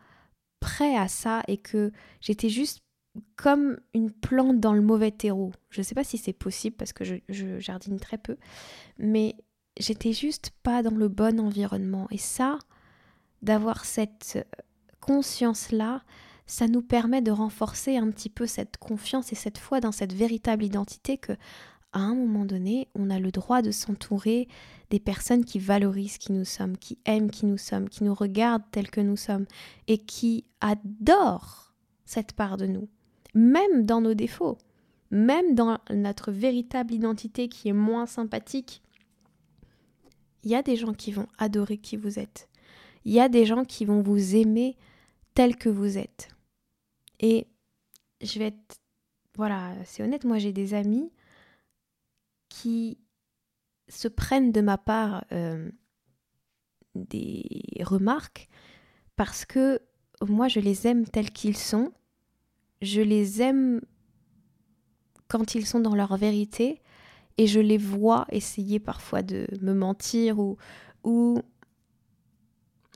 prêts 0.61 0.97
à 0.97 1.09
ça 1.09 1.43
et 1.49 1.59
que 1.59 1.93
j'étais 2.21 2.49
juste 2.49 2.81
comme 3.37 3.79
une 3.95 4.11
plante 4.11 4.61
dans 4.61 4.73
le 4.73 4.83
mauvais 4.83 5.11
terreau. 5.11 5.53
Je 5.71 5.81
ne 5.81 5.85
sais 5.85 5.95
pas 5.95 6.05
si 6.05 6.19
c'est 6.19 6.33
possible 6.33 6.77
parce 6.77 6.93
que 6.93 7.05
je, 7.05 7.59
jardine 7.59 7.99
très 7.99 8.19
peu, 8.19 8.37
mais 8.99 9.37
j'étais 9.79 10.13
juste 10.13 10.51
pas 10.63 10.83
dans 10.83 10.95
le 10.95 11.09
bon 11.09 11.41
environnement. 11.41 12.07
Et 12.11 12.19
ça, 12.19 12.59
d'avoir 13.43 13.85
cette 13.85 14.47
conscience-là, 15.01 16.03
ça 16.47 16.69
nous 16.69 16.83
permet 16.83 17.23
de 17.23 17.31
renforcer 17.31 17.97
un 17.97 18.11
petit 18.11 18.31
peu 18.31 18.47
cette 18.47 18.77
confiance 18.77 19.33
et 19.33 19.37
cette 19.37 19.59
foi 19.59 19.81
dans 19.81 19.93
cette 19.93 20.13
véritable 20.13 20.65
identité 20.65 21.19
que, 21.19 21.33
à 21.93 22.01
un 22.01 22.15
moment 22.15 22.45
donné, 22.45 22.89
on 22.95 23.11
a 23.11 23.19
le 23.19 23.31
droit 23.31 23.63
de 23.63 23.71
s'entourer 23.71 24.49
des 24.91 25.01
personnes 25.01 25.45
qui 25.45 25.59
valorisent 25.59 26.19
qui 26.19 26.33
nous 26.33 26.45
sommes, 26.45 26.77
qui 26.77 26.99
aiment 27.05 27.31
qui 27.31 27.47
nous 27.47 27.59
sommes, 27.59 27.89
qui 27.89 28.05
nous 28.05 28.15
regardent 28.15 28.71
tels 28.71 28.91
que 28.91 29.01
nous 29.01 29.17
sommes 29.17 29.47
et 29.89 29.99
qui 29.99 30.45
adorent 30.61 31.73
cette 32.05 32.33
part 32.33 32.57
de 32.57 32.67
nous 32.67 32.89
même 33.37 33.85
dans 33.85 34.01
nos 34.01 34.15
défauts, 34.15 34.57
même 35.11 35.55
dans 35.55 35.79
notre 35.91 36.33
véritable 36.33 36.95
identité 36.95 37.49
qui 37.49 37.69
est 37.69 37.75
moins 37.75 38.07
sympathique. 38.07 38.83
Il 40.47 40.51
y 40.51 40.55
a 40.55 40.63
des 40.63 40.77
gens 40.77 40.95
qui 40.95 41.11
vont 41.11 41.27
adorer 41.39 41.77
qui 41.77 41.97
vous 41.97 42.21
êtes. 42.21 42.49
Il 43.05 43.13
y 43.13 43.19
a 43.19 43.29
des 43.29 43.45
gens 43.45 43.65
qui 43.65 43.85
vont 43.85 44.01
vous 44.01 44.37
aimer 44.37 44.77
tel 45.35 45.57
que 45.57 45.69
vous 45.69 45.99
êtes. 45.99 46.29
Et 47.19 47.49
je 48.21 48.39
vais 48.39 48.47
être... 48.47 48.81
Voilà, 49.35 49.75
c'est 49.85 50.05
honnête, 50.05 50.23
moi 50.25 50.39
j'ai 50.39 50.53
des 50.53 50.73
amis 50.73 51.11
qui 52.49 53.01
se 53.89 54.07
prennent 54.07 54.53
de 54.53 54.61
ma 54.61 54.79
part 54.79 55.25
euh, 55.33 55.69
des 56.95 57.45
remarques 57.81 58.49
parce 59.17 59.45
que 59.45 59.83
moi 60.23 60.47
je 60.47 60.61
les 60.61 60.87
aime 60.87 61.07
tels 61.07 61.33
qu'ils 61.33 61.57
sont 61.57 61.93
je 62.83 63.01
les 63.01 63.43
aime 63.43 63.81
quand 65.27 65.57
ils 65.57 65.67
sont 65.67 65.81
dans 65.81 65.97
leur 65.97 66.17
vérité 66.17 66.81
et 67.39 67.47
je 67.47 67.61
les 67.61 67.79
vois 67.79 68.27
essayer 68.31 68.79
parfois 68.79 69.23
de 69.23 69.47
me 69.61 69.75
mentir 69.75 70.39
ou, 70.39 70.57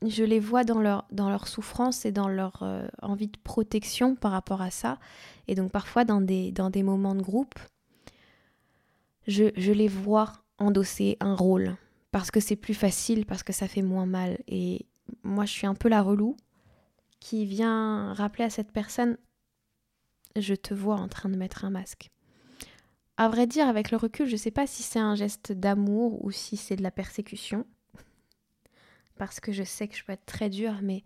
je 0.06 0.24
les 0.24 0.40
vois 0.40 0.64
dans 0.64 0.80
leur, 0.80 1.04
dans 1.12 1.28
leur 1.28 1.46
souffrance 1.46 2.06
et 2.06 2.12
dans 2.12 2.28
leur 2.28 2.62
euh, 2.62 2.88
envie 3.02 3.28
de 3.28 3.36
protection 3.44 4.16
par 4.16 4.32
rapport 4.32 4.62
à 4.62 4.70
ça. 4.70 4.98
Et 5.46 5.54
donc 5.54 5.70
parfois 5.70 6.06
dans 6.06 6.22
des, 6.22 6.52
dans 6.52 6.70
des 6.70 6.82
moments 6.82 7.14
de 7.14 7.20
groupe, 7.20 7.58
je, 9.28 9.50
je 9.56 9.72
les 9.72 9.88
vois 9.88 10.32
endosser 10.58 11.18
un 11.20 11.34
rôle 11.34 11.76
parce 12.12 12.30
que 12.30 12.40
c'est 12.40 12.56
plus 12.56 12.72
facile, 12.72 13.26
parce 13.26 13.42
que 13.42 13.52
ça 13.52 13.68
fait 13.68 13.82
moins 13.82 14.06
mal. 14.06 14.38
Et 14.48 14.86
moi 15.22 15.44
je 15.44 15.52
suis 15.52 15.66
un 15.66 15.74
peu 15.74 15.90
la 15.90 16.00
relou 16.00 16.34
qui 17.20 17.44
vient 17.44 18.14
rappeler 18.14 18.44
à 18.44 18.50
cette 18.50 18.72
personne 18.72 19.18
je 20.36 20.54
te 20.54 20.74
vois 20.74 20.96
en 20.96 21.08
train 21.08 21.28
de 21.28 21.36
mettre 21.36 21.64
un 21.64 21.70
masque. 21.70 22.10
À 23.20 23.28
vrai 23.28 23.46
dire, 23.46 23.68
avec 23.68 23.90
le 23.90 23.98
recul, 23.98 24.24
je 24.24 24.32
ne 24.32 24.38
sais 24.38 24.50
pas 24.50 24.66
si 24.66 24.82
c'est 24.82 24.98
un 24.98 25.14
geste 25.14 25.52
d'amour 25.52 26.24
ou 26.24 26.30
si 26.30 26.56
c'est 26.56 26.76
de 26.76 26.82
la 26.82 26.90
persécution. 26.90 27.66
Parce 29.18 29.40
que 29.40 29.52
je 29.52 29.62
sais 29.62 29.88
que 29.88 29.94
je 29.94 30.02
peux 30.02 30.14
être 30.14 30.24
très 30.24 30.48
dure, 30.48 30.78
mais 30.80 31.04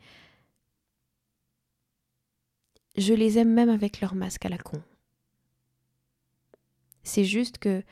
je 2.97 3.15
les 3.15 3.37
aime 3.37 3.53
même 3.53 3.69
avec 3.69 4.01
leur 4.01 4.15
masque 4.15 4.47
à 4.47 4.49
la 4.49 4.59
con. 4.59 4.81
C'est 7.03 7.25
juste 7.25 7.59
que 7.59 7.83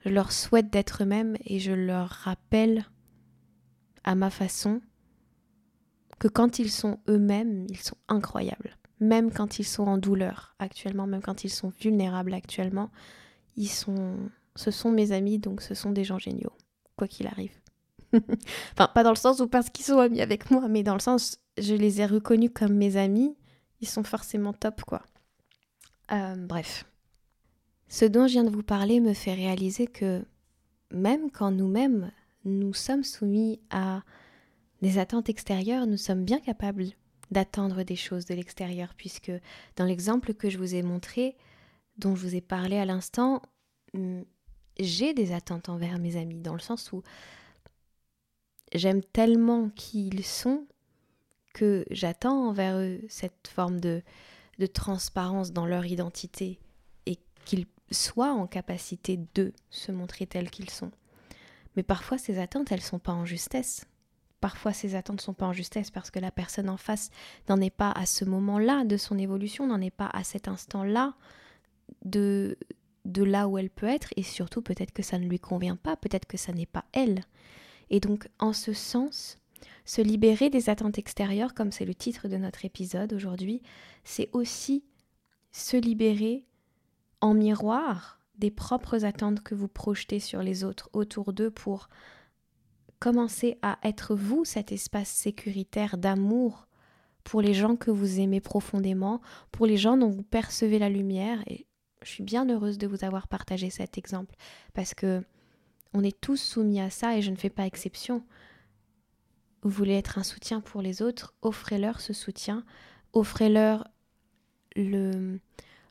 je 0.00 0.08
leur 0.08 0.32
souhaite 0.32 0.70
d'être 0.70 1.04
eux-mêmes 1.04 1.36
et 1.44 1.60
je 1.60 1.70
leur 1.70 2.08
rappelle 2.08 2.84
à 4.02 4.16
ma 4.16 4.30
façon 4.30 4.80
que 6.18 6.26
quand 6.26 6.58
ils 6.58 6.72
sont 6.72 6.98
eux-mêmes, 7.08 7.66
ils 7.68 7.78
sont 7.78 7.98
incroyables 8.08 8.76
même 9.00 9.32
quand 9.32 9.58
ils 9.58 9.64
sont 9.64 9.84
en 9.84 9.98
douleur 9.98 10.54
actuellement, 10.58 11.06
même 11.06 11.22
quand 11.22 11.44
ils 11.44 11.50
sont 11.50 11.72
vulnérables 11.80 12.34
actuellement, 12.34 12.90
ils 13.56 13.68
sont, 13.68 14.16
ce 14.56 14.70
sont 14.70 14.90
mes 14.90 15.12
amis, 15.12 15.38
donc 15.38 15.60
ce 15.60 15.74
sont 15.74 15.90
des 15.90 16.04
gens 16.04 16.18
géniaux, 16.18 16.52
quoi 16.96 17.08
qu'il 17.08 17.26
arrive. 17.26 17.52
enfin, 18.72 18.88
pas 18.92 19.02
dans 19.02 19.10
le 19.10 19.16
sens 19.16 19.40
où 19.40 19.46
parce 19.46 19.70
qu'ils 19.70 19.84
sont 19.84 19.98
amis 19.98 20.20
avec 20.20 20.50
moi, 20.50 20.68
mais 20.68 20.82
dans 20.82 20.94
le 20.94 21.00
sens, 21.00 21.38
je 21.58 21.74
les 21.74 22.00
ai 22.00 22.06
reconnus 22.06 22.50
comme 22.54 22.74
mes 22.74 22.96
amis, 22.96 23.36
ils 23.80 23.88
sont 23.88 24.04
forcément 24.04 24.52
top, 24.52 24.82
quoi. 24.82 25.02
Euh, 26.12 26.34
bref. 26.36 26.84
Ce 27.88 28.04
dont 28.04 28.26
je 28.26 28.32
viens 28.32 28.44
de 28.44 28.50
vous 28.50 28.62
parler 28.62 29.00
me 29.00 29.14
fait 29.14 29.34
réaliser 29.34 29.86
que 29.86 30.24
même 30.92 31.30
quand 31.30 31.50
nous-mêmes, 31.50 32.10
nous 32.44 32.74
sommes 32.74 33.04
soumis 33.04 33.60
à 33.70 34.02
des 34.82 34.98
attentes 34.98 35.28
extérieures, 35.28 35.86
nous 35.86 35.96
sommes 35.96 36.24
bien 36.24 36.40
capables 36.40 36.84
d'attendre 37.30 37.82
des 37.82 37.96
choses 37.96 38.26
de 38.26 38.34
l'extérieur, 38.34 38.94
puisque 38.96 39.32
dans 39.76 39.84
l'exemple 39.84 40.34
que 40.34 40.50
je 40.50 40.58
vous 40.58 40.74
ai 40.74 40.82
montré, 40.82 41.36
dont 41.96 42.14
je 42.14 42.26
vous 42.26 42.34
ai 42.34 42.40
parlé 42.40 42.76
à 42.78 42.84
l'instant, 42.84 43.42
hmm, 43.94 44.22
j'ai 44.78 45.14
des 45.14 45.32
attentes 45.32 45.68
envers 45.68 45.98
mes 45.98 46.16
amis, 46.16 46.40
dans 46.40 46.54
le 46.54 46.60
sens 46.60 46.92
où 46.92 47.02
j'aime 48.72 49.02
tellement 49.02 49.68
qui 49.70 50.08
ils 50.08 50.24
sont 50.24 50.66
que 51.52 51.84
j'attends 51.90 52.48
envers 52.48 52.78
eux 52.78 53.00
cette 53.08 53.48
forme 53.48 53.80
de, 53.80 54.02
de 54.58 54.66
transparence 54.66 55.52
dans 55.52 55.66
leur 55.66 55.84
identité 55.84 56.60
et 57.06 57.18
qu'ils 57.44 57.66
soient 57.90 58.32
en 58.32 58.46
capacité 58.46 59.18
de 59.34 59.52
se 59.70 59.90
montrer 59.90 60.26
tels 60.26 60.50
qu'ils 60.50 60.70
sont. 60.70 60.92
Mais 61.76 61.82
parfois 61.82 62.18
ces 62.18 62.38
attentes, 62.38 62.70
elles 62.70 62.80
sont 62.80 63.00
pas 63.00 63.12
en 63.12 63.26
justesse. 63.26 63.86
Parfois, 64.40 64.72
ces 64.72 64.94
attentes 64.94 65.18
ne 65.18 65.22
sont 65.22 65.34
pas 65.34 65.46
en 65.46 65.52
justesse 65.52 65.90
parce 65.90 66.10
que 66.10 66.18
la 66.18 66.30
personne 66.30 66.70
en 66.70 66.78
face 66.78 67.10
n'en 67.48 67.60
est 67.60 67.68
pas 67.68 67.92
à 67.92 68.06
ce 68.06 68.24
moment-là 68.24 68.84
de 68.84 68.96
son 68.96 69.18
évolution, 69.18 69.66
n'en 69.66 69.80
est 69.80 69.90
pas 69.90 70.08
à 70.12 70.24
cet 70.24 70.48
instant-là 70.48 71.14
de, 72.04 72.56
de 73.04 73.22
là 73.22 73.48
où 73.48 73.58
elle 73.58 73.70
peut 73.70 73.86
être 73.86 74.08
et 74.16 74.22
surtout 74.22 74.62
peut-être 74.62 74.92
que 74.92 75.02
ça 75.02 75.18
ne 75.18 75.26
lui 75.26 75.38
convient 75.38 75.76
pas, 75.76 75.96
peut-être 75.96 76.26
que 76.26 76.36
ça 76.36 76.52
n'est 76.52 76.66
pas 76.66 76.84
elle. 76.92 77.24
Et 77.90 78.00
donc 78.00 78.28
en 78.38 78.52
ce 78.52 78.72
sens, 78.72 79.38
se 79.84 80.00
libérer 80.00 80.50
des 80.50 80.70
attentes 80.70 80.98
extérieures, 80.98 81.54
comme 81.54 81.72
c'est 81.72 81.84
le 81.84 81.94
titre 81.94 82.28
de 82.28 82.36
notre 82.36 82.64
épisode 82.64 83.12
aujourd'hui, 83.12 83.62
c'est 84.04 84.30
aussi 84.32 84.84
se 85.52 85.76
libérer 85.76 86.46
en 87.20 87.34
miroir 87.34 88.20
des 88.38 88.50
propres 88.50 89.04
attentes 89.04 89.42
que 89.42 89.54
vous 89.54 89.68
projetez 89.68 90.20
sur 90.20 90.42
les 90.42 90.64
autres 90.64 90.88
autour 90.92 91.32
d'eux 91.32 91.50
pour 91.50 91.88
commencer 92.98 93.58
à 93.62 93.78
être 93.82 94.14
vous 94.14 94.44
cet 94.44 94.72
espace 94.72 95.08
sécuritaire 95.08 95.98
d'amour 95.98 96.66
pour 97.24 97.42
les 97.42 97.54
gens 97.54 97.76
que 97.76 97.90
vous 97.90 98.20
aimez 98.20 98.40
profondément, 98.40 99.20
pour 99.52 99.66
les 99.66 99.76
gens 99.76 99.96
dont 99.96 100.08
vous 100.08 100.22
percevez 100.22 100.78
la 100.78 100.88
lumière. 100.88 101.44
Je 102.02 102.10
suis 102.10 102.22
bien 102.22 102.48
heureuse 102.48 102.78
de 102.78 102.86
vous 102.86 103.04
avoir 103.04 103.28
partagé 103.28 103.70
cet 103.70 103.98
exemple 103.98 104.34
parce 104.74 104.94
que 104.94 105.22
on 105.92 106.04
est 106.04 106.20
tous 106.20 106.36
soumis 106.36 106.80
à 106.80 106.90
ça 106.90 107.16
et 107.16 107.22
je 107.22 107.30
ne 107.30 107.36
fais 107.36 107.50
pas 107.50 107.66
exception. 107.66 108.24
Vous 109.62 109.70
voulez 109.70 109.94
être 109.94 110.18
un 110.18 110.22
soutien 110.22 110.60
pour 110.60 110.82
les 110.82 111.02
autres, 111.02 111.34
offrez-leur 111.42 112.00
ce 112.00 112.12
soutien, 112.12 112.64
offrez-leur 113.12 113.88
le, 114.76 115.40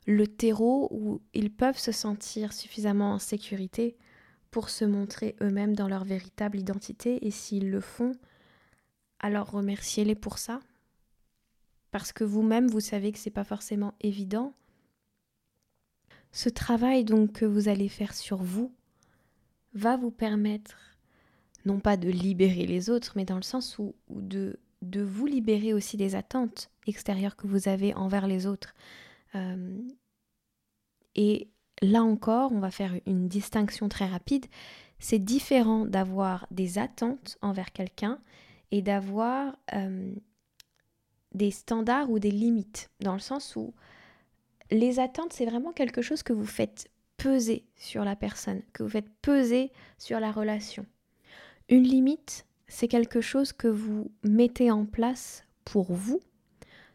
le 0.06 0.26
terreau 0.26 0.88
où 0.90 1.20
ils 1.34 1.52
peuvent 1.52 1.78
se 1.78 1.92
sentir 1.92 2.52
suffisamment 2.52 3.12
en 3.12 3.18
sécurité 3.18 3.96
pour 4.50 4.70
se 4.70 4.84
montrer 4.84 5.36
eux-mêmes 5.40 5.76
dans 5.76 5.88
leur 5.88 6.04
véritable 6.04 6.58
identité 6.58 7.24
et 7.26 7.30
s'ils 7.30 7.70
le 7.70 7.80
font, 7.80 8.12
alors 9.20 9.50
remerciez-les 9.50 10.16
pour 10.16 10.38
ça. 10.38 10.60
Parce 11.90 12.12
que 12.12 12.24
vous-même, 12.24 12.68
vous 12.68 12.80
savez 12.80 13.12
que 13.12 13.18
c'est 13.18 13.30
pas 13.30 13.44
forcément 13.44 13.94
évident. 14.00 14.54
Ce 16.32 16.48
travail 16.48 17.04
donc 17.04 17.32
que 17.32 17.44
vous 17.44 17.68
allez 17.68 17.88
faire 17.88 18.14
sur 18.14 18.38
vous 18.38 18.72
va 19.74 19.96
vous 19.96 20.10
permettre 20.10 20.76
non 21.64 21.80
pas 21.80 21.96
de 21.96 22.08
libérer 22.08 22.66
les 22.66 22.88
autres, 22.90 23.12
mais 23.16 23.24
dans 23.24 23.36
le 23.36 23.42
sens 23.42 23.78
où, 23.78 23.94
de, 24.08 24.58
vous 24.82 25.26
libérer 25.26 25.74
aussi 25.74 25.96
des 25.96 26.14
attentes 26.14 26.70
extérieures 26.86 27.36
que 27.36 27.46
vous 27.46 27.68
avez 27.68 27.94
envers 27.94 28.26
les 28.26 28.46
autres. 28.46 28.74
Euh, 29.34 29.78
et 31.14 31.50
là 31.82 32.02
encore, 32.02 32.52
on 32.52 32.60
va 32.60 32.70
faire 32.70 32.94
une 33.06 33.28
distinction 33.28 33.88
très 33.88 34.06
rapide. 34.06 34.46
C'est 34.98 35.18
différent 35.18 35.84
d'avoir 35.84 36.46
des 36.50 36.78
attentes 36.78 37.38
envers 37.42 37.72
quelqu'un 37.72 38.20
et 38.70 38.82
d'avoir 38.82 39.56
euh, 39.74 40.14
des 41.34 41.50
standards 41.50 42.10
ou 42.10 42.18
des 42.18 42.30
limites, 42.30 42.90
dans 43.00 43.14
le 43.14 43.20
sens 43.20 43.56
où 43.56 43.74
les 44.70 45.00
attentes, 45.00 45.32
c'est 45.32 45.46
vraiment 45.46 45.72
quelque 45.72 46.02
chose 46.02 46.22
que 46.22 46.32
vous 46.32 46.46
faites 46.46 46.88
peser 47.16 47.66
sur 47.76 48.04
la 48.04 48.16
personne, 48.16 48.62
que 48.72 48.82
vous 48.82 48.88
faites 48.88 49.10
peser 49.20 49.72
sur 49.98 50.20
la 50.20 50.32
relation. 50.32 50.86
Une 51.68 51.84
limite, 51.84 52.46
c'est 52.66 52.88
quelque 52.88 53.20
chose 53.20 53.52
que 53.52 53.68
vous 53.68 54.10
mettez 54.22 54.70
en 54.70 54.86
place 54.86 55.44
pour 55.64 55.92
vous 55.92 56.20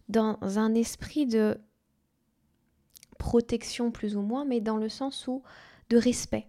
dans 0.10 0.38
un 0.42 0.74
esprit 0.74 1.26
de 1.26 1.58
protection 3.18 3.92
plus 3.92 4.16
ou 4.16 4.22
moins, 4.22 4.46
mais 4.46 4.62
dans 4.62 4.78
le 4.78 4.90
sens 4.90 5.28
où 5.28 5.44
de 5.90 5.98
respect. 5.98 6.48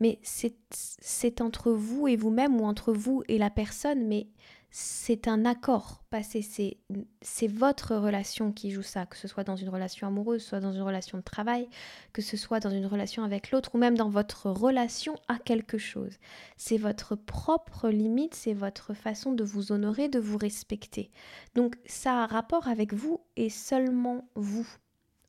Mais 0.00 0.18
c'est 0.22 1.40
entre 1.40 1.72
vous 1.72 2.08
et 2.08 2.16
vous-même 2.16 2.60
ou 2.60 2.64
entre 2.64 2.92
vous 2.92 3.22
et 3.28 3.38
la 3.38 3.50
personne, 3.50 4.06
mais 4.06 4.28
c'est 4.72 5.26
un 5.26 5.44
accord 5.44 6.02
passé, 6.10 6.42
c'est 7.22 7.46
votre 7.48 7.96
relation 7.96 8.52
qui 8.52 8.70
joue 8.70 8.82
ça, 8.82 9.04
que 9.04 9.16
ce 9.16 9.26
soit 9.26 9.42
dans 9.42 9.56
une 9.56 9.68
relation 9.68 10.06
amoureuse, 10.06 10.44
soit 10.44 10.60
dans 10.60 10.72
une 10.72 10.82
relation 10.82 11.18
de 11.18 11.24
travail, 11.24 11.68
que 12.12 12.22
ce 12.22 12.36
soit 12.36 12.60
dans 12.60 12.70
une 12.70 12.86
relation 12.86 13.24
avec 13.24 13.50
l'autre 13.50 13.74
ou 13.74 13.78
même 13.78 13.96
dans 13.96 14.08
votre 14.08 14.48
relation 14.48 15.16
à 15.26 15.38
quelque 15.38 15.76
chose. 15.76 16.18
C'est 16.56 16.76
votre 16.76 17.16
propre 17.16 17.88
limite, 17.88 18.34
c'est 18.34 18.54
votre 18.54 18.94
façon 18.94 19.32
de 19.32 19.42
vous 19.42 19.72
honorer, 19.72 20.08
de 20.08 20.20
vous 20.20 20.38
respecter. 20.38 21.10
Donc 21.56 21.76
ça 21.86 22.22
a 22.22 22.26
rapport 22.26 22.68
avec 22.68 22.92
vous 22.92 23.20
et 23.36 23.50
seulement 23.50 24.28
vous 24.36 24.66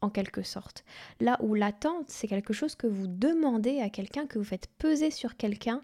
en 0.01 0.09
quelque 0.11 0.43
sorte. 0.43 0.83
Là 1.19 1.37
où 1.41 1.55
l'attente, 1.55 2.09
c'est 2.09 2.27
quelque 2.27 2.53
chose 2.53 2.75
que 2.75 2.87
vous 2.87 3.07
demandez 3.07 3.79
à 3.79 3.89
quelqu'un, 3.89 4.27
que 4.27 4.37
vous 4.37 4.45
faites 4.45 4.67
peser 4.77 5.09
sur 5.09 5.35
quelqu'un 5.35 5.81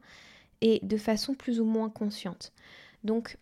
et 0.62 0.80
de 0.84 0.98
façon 0.98 1.34
plus 1.34 1.60
ou 1.60 1.66
moins 1.66 1.90
consciente. 1.90 2.52
Donc 3.04 3.38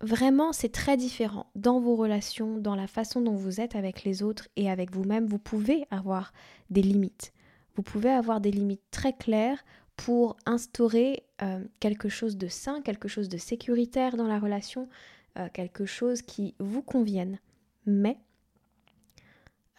vraiment, 0.00 0.52
c'est 0.52 0.72
très 0.72 0.96
différent 0.96 1.46
dans 1.54 1.80
vos 1.80 1.96
relations, 1.96 2.58
dans 2.58 2.74
la 2.74 2.86
façon 2.86 3.20
dont 3.20 3.34
vous 3.34 3.60
êtes 3.60 3.74
avec 3.74 4.04
les 4.04 4.22
autres 4.22 4.48
et 4.56 4.70
avec 4.70 4.92
vous-même. 4.92 5.26
Vous 5.26 5.38
pouvez 5.38 5.86
avoir 5.90 6.32
des 6.70 6.82
limites. 6.82 7.32
Vous 7.76 7.82
pouvez 7.82 8.10
avoir 8.10 8.40
des 8.40 8.50
limites 8.50 8.82
très 8.90 9.12
claires 9.12 9.62
pour 9.96 10.36
instaurer 10.46 11.24
euh, 11.42 11.64
quelque 11.80 12.08
chose 12.08 12.36
de 12.36 12.48
sain, 12.48 12.82
quelque 12.82 13.08
chose 13.08 13.28
de 13.28 13.38
sécuritaire 13.38 14.16
dans 14.16 14.26
la 14.26 14.38
relation, 14.38 14.88
euh, 15.38 15.48
quelque 15.52 15.86
chose 15.86 16.22
qui 16.22 16.54
vous 16.58 16.82
convienne. 16.82 17.38
Mais 17.86 18.18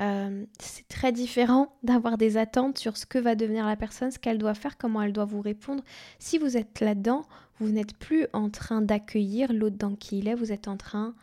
euh, 0.01 0.45
c'est 0.59 0.87
très 0.87 1.11
différent 1.11 1.75
d'avoir 1.83 2.17
des 2.17 2.37
attentes 2.37 2.77
sur 2.77 2.97
ce 2.97 3.05
que 3.05 3.19
va 3.19 3.35
devenir 3.35 3.65
la 3.65 3.75
personne, 3.75 4.11
ce 4.11 4.19
qu'elle 4.19 4.37
doit 4.37 4.53
faire, 4.53 4.77
comment 4.77 5.01
elle 5.01 5.13
doit 5.13 5.25
vous 5.25 5.41
répondre. 5.41 5.83
Si 6.19 6.37
vous 6.37 6.57
êtes 6.57 6.79
là-dedans, 6.79 7.23
vous 7.59 7.69
n'êtes 7.69 7.95
plus 7.97 8.27
en 8.33 8.49
train 8.49 8.81
d'accueillir 8.81 9.53
l'autre 9.53 9.77
dans 9.77 9.95
qui 9.95 10.19
il 10.19 10.27
est, 10.27 10.35
vous 10.35 10.51
êtes 10.51 10.67
en 10.67 10.77
train 10.77 11.15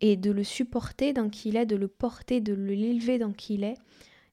et 0.00 0.16
de 0.16 0.30
le 0.30 0.44
supporter 0.44 1.12
dans 1.12 1.28
qui 1.28 1.50
il 1.50 1.56
est, 1.56 1.66
de 1.66 1.76
le 1.76 1.88
porter, 1.88 2.40
de 2.40 2.54
l'élever 2.54 3.18
dans 3.18 3.32
qui 3.32 3.54
il 3.54 3.64
est 3.64 3.76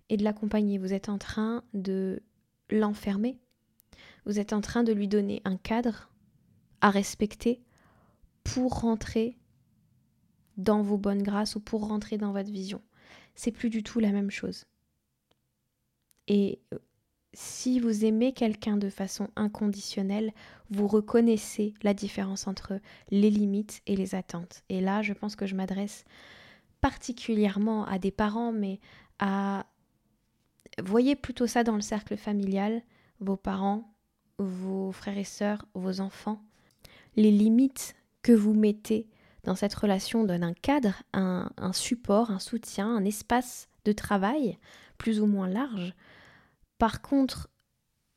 et 0.09 0.17
de 0.17 0.23
l'accompagner. 0.23 0.77
Vous 0.77 0.93
êtes 0.93 1.09
en 1.09 1.17
train 1.17 1.63
de 1.73 2.21
l'enfermer. 2.71 3.37
Vous 4.25 4.39
êtes 4.39 4.53
en 4.53 4.61
train 4.61 4.83
de 4.83 4.93
lui 4.93 5.07
donner 5.07 5.41
un 5.45 5.57
cadre 5.57 6.09
à 6.81 6.89
respecter 6.89 7.61
pour 8.43 8.81
rentrer 8.81 9.37
dans 10.57 10.81
vos 10.81 10.97
bonnes 10.97 11.23
grâces 11.23 11.55
ou 11.55 11.59
pour 11.59 11.87
rentrer 11.87 12.17
dans 12.17 12.31
votre 12.31 12.51
vision 12.51 12.81
c'est 13.39 13.51
plus 13.51 13.69
du 13.69 13.83
tout 13.83 14.01
la 14.01 14.11
même 14.11 14.31
chose. 14.31 14.65
Et 16.27 16.59
si 17.33 17.79
vous 17.79 18.05
aimez 18.05 18.33
quelqu'un 18.33 18.77
de 18.77 18.89
façon 18.89 19.29
inconditionnelle, 19.35 20.31
vous 20.69 20.87
reconnaissez 20.87 21.73
la 21.83 21.93
différence 21.93 22.47
entre 22.47 22.79
les 23.11 23.29
limites 23.29 23.81
et 23.85 23.95
les 23.95 24.15
attentes. 24.15 24.63
Et 24.69 24.81
là, 24.81 25.01
je 25.01 25.13
pense 25.13 25.35
que 25.35 25.45
je 25.45 25.55
m'adresse 25.55 26.05
particulièrement 26.81 27.85
à 27.85 27.99
des 27.99 28.11
parents, 28.11 28.51
mais 28.51 28.79
à... 29.19 29.65
Voyez 30.83 31.15
plutôt 31.15 31.47
ça 31.47 31.63
dans 31.63 31.75
le 31.75 31.81
cercle 31.81 32.15
familial, 32.15 32.83
vos 33.19 33.35
parents, 33.35 33.93
vos 34.37 34.91
frères 34.91 35.17
et 35.17 35.23
sœurs, 35.23 35.65
vos 35.73 35.99
enfants. 35.99 36.41
Les 37.15 37.31
limites 37.31 37.95
que 38.21 38.31
vous 38.31 38.53
mettez 38.53 39.07
dans 39.43 39.55
cette 39.55 39.73
relation 39.73 40.23
donne 40.23 40.43
un 40.43 40.53
cadre, 40.53 41.03
un, 41.13 41.49
support, 41.73 42.31
un 42.31 42.39
soutien, 42.39 42.87
un 42.87 43.05
espace 43.05 43.67
de 43.85 43.91
travail 43.91 44.57
plus 44.97 45.21
ou 45.21 45.25
moins 45.25 45.47
large. 45.47 45.93
Par 46.79 47.01
contre, 47.03 47.49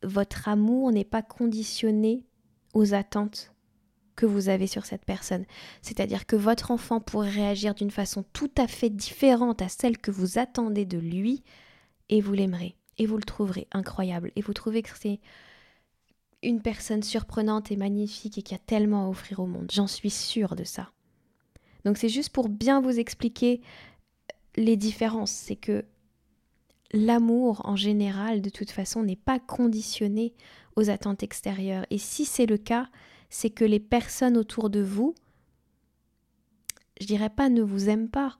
votre 0.03 0.48
amour 0.48 0.90
n'est 0.90 1.05
pas 1.05 1.22
conditionné 1.22 2.25
aux 2.72 2.94
attentes 2.94 3.53
que 4.16 4.25
vous 4.25 4.48
avez 4.48 4.66
sur 4.66 4.87
cette 4.87 5.05
personne. 5.05 5.44
C'est-à-dire 5.83 6.27
que 6.27 6.37
votre 6.37 6.70
enfant 6.70 7.01
pourrait 7.01 7.31
réagir 7.31 7.75
d'une 7.75 7.90
façon 7.90 8.25
tout 8.33 8.51
à 8.57 8.66
fait 8.66 8.90
différente 8.90 9.61
à 9.62 9.68
celle 9.68 9.98
que 9.98 10.11
vous 10.11 10.38
attendez 10.38 10.87
de 10.87 10.98
lui, 10.98 11.42
et 12.09 12.20
vous 12.20 12.33
l'aimerez, 12.33 12.77
et 12.98 13.07
vous 13.07 13.16
le 13.16 13.22
trouverez 13.22 13.66
incroyable, 13.72 14.33
et 14.37 14.42
vous 14.42 14.53
trouvez 14.53 14.83
que 14.83 14.90
c'est 14.98 15.20
une 16.42 16.61
personne 16.61 17.03
surprenante 17.03 17.70
et 17.70 17.77
magnifique 17.77 18.38
et 18.38 18.42
qui 18.42 18.55
a 18.55 18.59
tellement 18.59 19.07
à 19.07 19.09
offrir 19.09 19.40
au 19.40 19.46
monde. 19.46 19.70
J'en 19.72 19.87
suis 19.87 20.11
sûre 20.11 20.57
de 20.57 20.64
ça. 20.64 20.90
Donc 21.85 21.96
c'est 21.96 22.09
juste 22.09 22.31
pour 22.31 22.48
bien 22.48 22.81
vous 22.81 22.98
expliquer 22.98 23.61
les 24.57 24.77
différences. 24.77 25.31
C'est 25.31 25.57
que 25.57 25.85
l'amour 26.92 27.62
en 27.64 27.76
général, 27.76 28.42
de 28.42 28.50
toute 28.50 28.70
façon, 28.70 29.02
n'est 29.02 29.16
pas 29.16 29.38
conditionné 29.38 30.35
aux 30.76 30.90
attentes 30.90 31.22
extérieures. 31.22 31.87
Et 31.90 31.98
si 31.98 32.24
c'est 32.24 32.46
le 32.46 32.59
cas, 32.59 32.88
c'est 33.31 33.50
que 33.50 33.64
les 33.64 33.81
personnes 33.81 34.37
autour 34.37 34.70
de 34.70 34.81
vous, 34.81 35.14
je 37.00 37.07
dirais 37.07 37.31
pas 37.31 37.48
ne 37.48 37.62
vous 37.62 37.88
aiment 37.88 38.11
pas. 38.11 38.38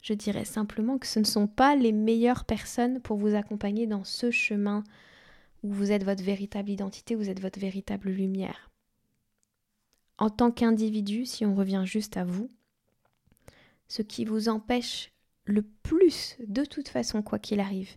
Je 0.00 0.14
dirais 0.14 0.44
simplement 0.44 0.98
que 0.98 1.06
ce 1.06 1.20
ne 1.20 1.24
sont 1.24 1.46
pas 1.46 1.76
les 1.76 1.92
meilleures 1.92 2.44
personnes 2.44 3.00
pour 3.00 3.16
vous 3.16 3.34
accompagner 3.34 3.86
dans 3.86 4.04
ce 4.04 4.30
chemin 4.30 4.82
où 5.62 5.70
vous 5.70 5.92
êtes 5.92 6.04
votre 6.04 6.24
véritable 6.24 6.70
identité, 6.70 7.14
vous 7.14 7.30
êtes 7.30 7.40
votre 7.40 7.60
véritable 7.60 8.10
lumière. 8.10 8.70
En 10.18 10.28
tant 10.28 10.50
qu'individu, 10.50 11.24
si 11.24 11.46
on 11.46 11.54
revient 11.54 11.84
juste 11.84 12.16
à 12.16 12.24
vous, 12.24 12.50
ce 13.86 14.02
qui 14.02 14.24
vous 14.24 14.48
empêche 14.48 15.12
le 15.44 15.62
plus, 15.62 16.36
de 16.46 16.64
toute 16.64 16.88
façon, 16.88 17.22
quoi 17.22 17.38
qu'il 17.38 17.60
arrive, 17.60 17.96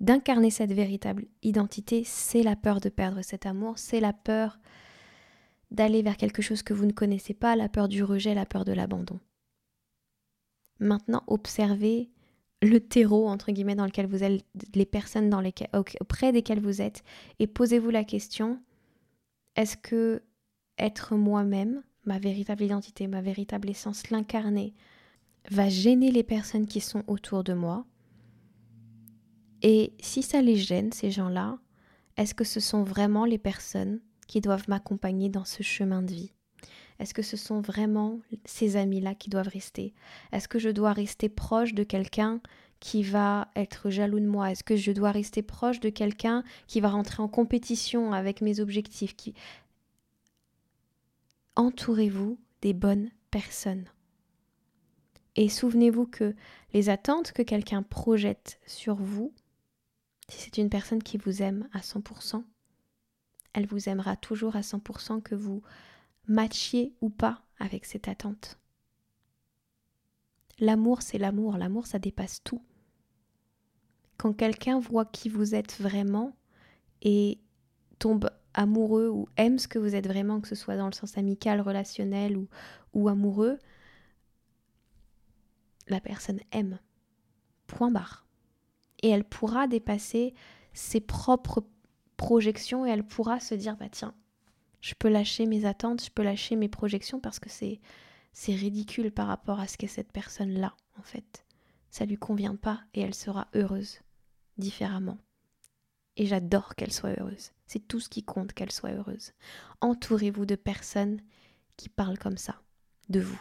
d'incarner 0.00 0.50
cette 0.50 0.72
véritable 0.72 1.26
identité, 1.42 2.02
c'est 2.04 2.42
la 2.42 2.56
peur 2.56 2.80
de 2.80 2.88
perdre 2.88 3.22
cet 3.22 3.46
amour, 3.46 3.78
c'est 3.78 4.00
la 4.00 4.12
peur 4.12 4.58
d'aller 5.70 6.02
vers 6.02 6.16
quelque 6.16 6.42
chose 6.42 6.62
que 6.62 6.74
vous 6.74 6.86
ne 6.86 6.92
connaissez 6.92 7.34
pas, 7.34 7.54
la 7.54 7.68
peur 7.68 7.88
du 7.88 8.02
rejet, 8.02 8.34
la 8.34 8.46
peur 8.46 8.64
de 8.64 8.72
l'abandon. 8.72 9.20
Maintenant, 10.80 11.22
observez 11.26 12.10
le 12.62 12.80
terreau, 12.80 13.28
entre 13.28 13.52
guillemets, 13.52 13.74
dans 13.74 13.86
lequel 13.86 14.06
vous 14.06 14.24
êtes, 14.24 14.44
les 14.74 14.86
personnes 14.86 15.30
dans 15.30 15.40
lesquelles, 15.40 15.70
auprès 16.00 16.32
desquelles 16.32 16.60
vous 16.60 16.82
êtes, 16.82 17.04
et 17.38 17.46
posez-vous 17.46 17.90
la 17.90 18.04
question, 18.04 18.60
est-ce 19.56 19.76
que 19.76 20.22
être 20.78 21.14
moi-même, 21.14 21.82
ma 22.04 22.18
véritable 22.18 22.64
identité, 22.64 23.06
ma 23.06 23.20
véritable 23.20 23.68
essence, 23.68 24.10
l'incarner, 24.10 24.74
va 25.50 25.68
gêner 25.68 26.10
les 26.10 26.22
personnes 26.22 26.66
qui 26.66 26.80
sont 26.80 27.04
autour 27.06 27.44
de 27.44 27.52
moi 27.54 27.84
Et 29.62 29.92
si 30.00 30.22
ça 30.22 30.42
les 30.42 30.56
gêne, 30.56 30.92
ces 30.92 31.10
gens-là, 31.10 31.58
est-ce 32.16 32.34
que 32.34 32.44
ce 32.44 32.60
sont 32.60 32.82
vraiment 32.82 33.24
les 33.24 33.38
personnes 33.38 34.00
qui 34.26 34.40
doivent 34.40 34.68
m'accompagner 34.68 35.28
dans 35.28 35.44
ce 35.44 35.62
chemin 35.62 36.02
de 36.02 36.12
vie? 36.12 36.32
Est-ce 36.98 37.14
que 37.14 37.22
ce 37.22 37.38
sont 37.38 37.62
vraiment 37.62 38.20
ces 38.44 38.76
amis-là 38.76 39.14
qui 39.14 39.30
doivent 39.30 39.48
rester? 39.48 39.94
Est-ce 40.32 40.48
que 40.48 40.58
je 40.58 40.68
dois 40.68 40.92
rester 40.92 41.30
proche 41.30 41.72
de 41.72 41.82
quelqu'un 41.82 42.40
qui 42.78 43.02
va 43.02 43.48
être 43.56 43.88
jaloux 43.88 44.20
de 44.20 44.26
moi? 44.26 44.50
Est-ce 44.50 44.64
que 44.64 44.76
je 44.76 44.92
dois 44.92 45.10
rester 45.10 45.42
proche 45.42 45.80
de 45.80 45.88
quelqu'un 45.88 46.44
qui 46.66 46.80
va 46.80 46.90
rentrer 46.90 47.22
en 47.22 47.28
compétition 47.28 48.12
avec 48.12 48.42
mes 48.42 48.60
objectifs. 48.60 49.14
Entourez-vous 51.56 52.38
des 52.60 52.74
bonnes 52.74 53.10
personnes. 53.30 53.86
Et 55.40 55.48
souvenez-vous 55.48 56.04
que 56.04 56.34
les 56.74 56.90
attentes 56.90 57.32
que 57.32 57.40
quelqu'un 57.40 57.82
projette 57.82 58.60
sur 58.66 58.96
vous, 58.96 59.32
si 60.28 60.38
c'est 60.38 60.58
une 60.58 60.68
personne 60.68 61.02
qui 61.02 61.16
vous 61.16 61.40
aime 61.40 61.66
à 61.72 61.78
100%, 61.78 62.44
elle 63.54 63.64
vous 63.64 63.88
aimera 63.88 64.16
toujours 64.16 64.54
à 64.54 64.60
100% 64.60 65.22
que 65.22 65.34
vous 65.34 65.62
matchiez 66.28 66.92
ou 67.00 67.08
pas 67.08 67.40
avec 67.58 67.86
cette 67.86 68.06
attente. 68.06 68.58
L'amour, 70.58 71.00
c'est 71.00 71.16
l'amour. 71.16 71.56
L'amour, 71.56 71.86
ça 71.86 71.98
dépasse 71.98 72.42
tout. 72.44 72.60
Quand 74.18 74.34
quelqu'un 74.34 74.78
voit 74.78 75.06
qui 75.06 75.30
vous 75.30 75.54
êtes 75.54 75.80
vraiment 75.80 76.36
et 77.00 77.38
tombe 77.98 78.28
amoureux 78.52 79.08
ou 79.08 79.26
aime 79.38 79.58
ce 79.58 79.68
que 79.68 79.78
vous 79.78 79.94
êtes 79.94 80.06
vraiment, 80.06 80.42
que 80.42 80.48
ce 80.48 80.54
soit 80.54 80.76
dans 80.76 80.88
le 80.88 80.92
sens 80.92 81.16
amical, 81.16 81.62
relationnel 81.62 82.36
ou, 82.36 82.46
ou 82.92 83.08
amoureux, 83.08 83.58
la 85.88 86.00
personne 86.00 86.40
aime. 86.52 86.78
Point 87.66 87.90
barre. 87.90 88.26
Et 89.02 89.08
elle 89.08 89.24
pourra 89.24 89.66
dépasser 89.66 90.34
ses 90.72 91.00
propres 91.00 91.64
projections 92.16 92.86
et 92.86 92.90
elle 92.90 93.06
pourra 93.06 93.40
se 93.40 93.54
dire 93.54 93.76
bah 93.76 93.88
tiens, 93.90 94.14
je 94.80 94.94
peux 94.94 95.08
lâcher 95.08 95.46
mes 95.46 95.64
attentes, 95.64 96.04
je 96.04 96.10
peux 96.10 96.22
lâcher 96.22 96.56
mes 96.56 96.68
projections 96.68 97.20
parce 97.20 97.38
que 97.38 97.48
c'est 97.48 97.80
c'est 98.32 98.54
ridicule 98.54 99.10
par 99.10 99.26
rapport 99.26 99.58
à 99.58 99.66
ce 99.66 99.76
qu'est 99.76 99.86
cette 99.86 100.12
personne-là 100.12 100.74
en 100.98 101.02
fait. 101.02 101.44
Ça 101.90 102.04
lui 102.04 102.16
convient 102.16 102.56
pas 102.56 102.80
et 102.94 103.00
elle 103.00 103.14
sera 103.14 103.48
heureuse 103.54 104.00
différemment. 104.58 105.18
Et 106.16 106.26
j'adore 106.26 106.74
qu'elle 106.74 106.92
soit 106.92 107.18
heureuse. 107.18 107.52
C'est 107.66 107.86
tout 107.86 108.00
ce 108.00 108.08
qui 108.08 108.22
compte 108.22 108.52
qu'elle 108.52 108.72
soit 108.72 108.92
heureuse. 108.92 109.32
Entourez-vous 109.80 110.46
de 110.46 110.54
personnes 110.54 111.20
qui 111.76 111.88
parlent 111.88 112.18
comme 112.18 112.36
ça 112.36 112.62
de 113.08 113.20
vous. 113.20 113.40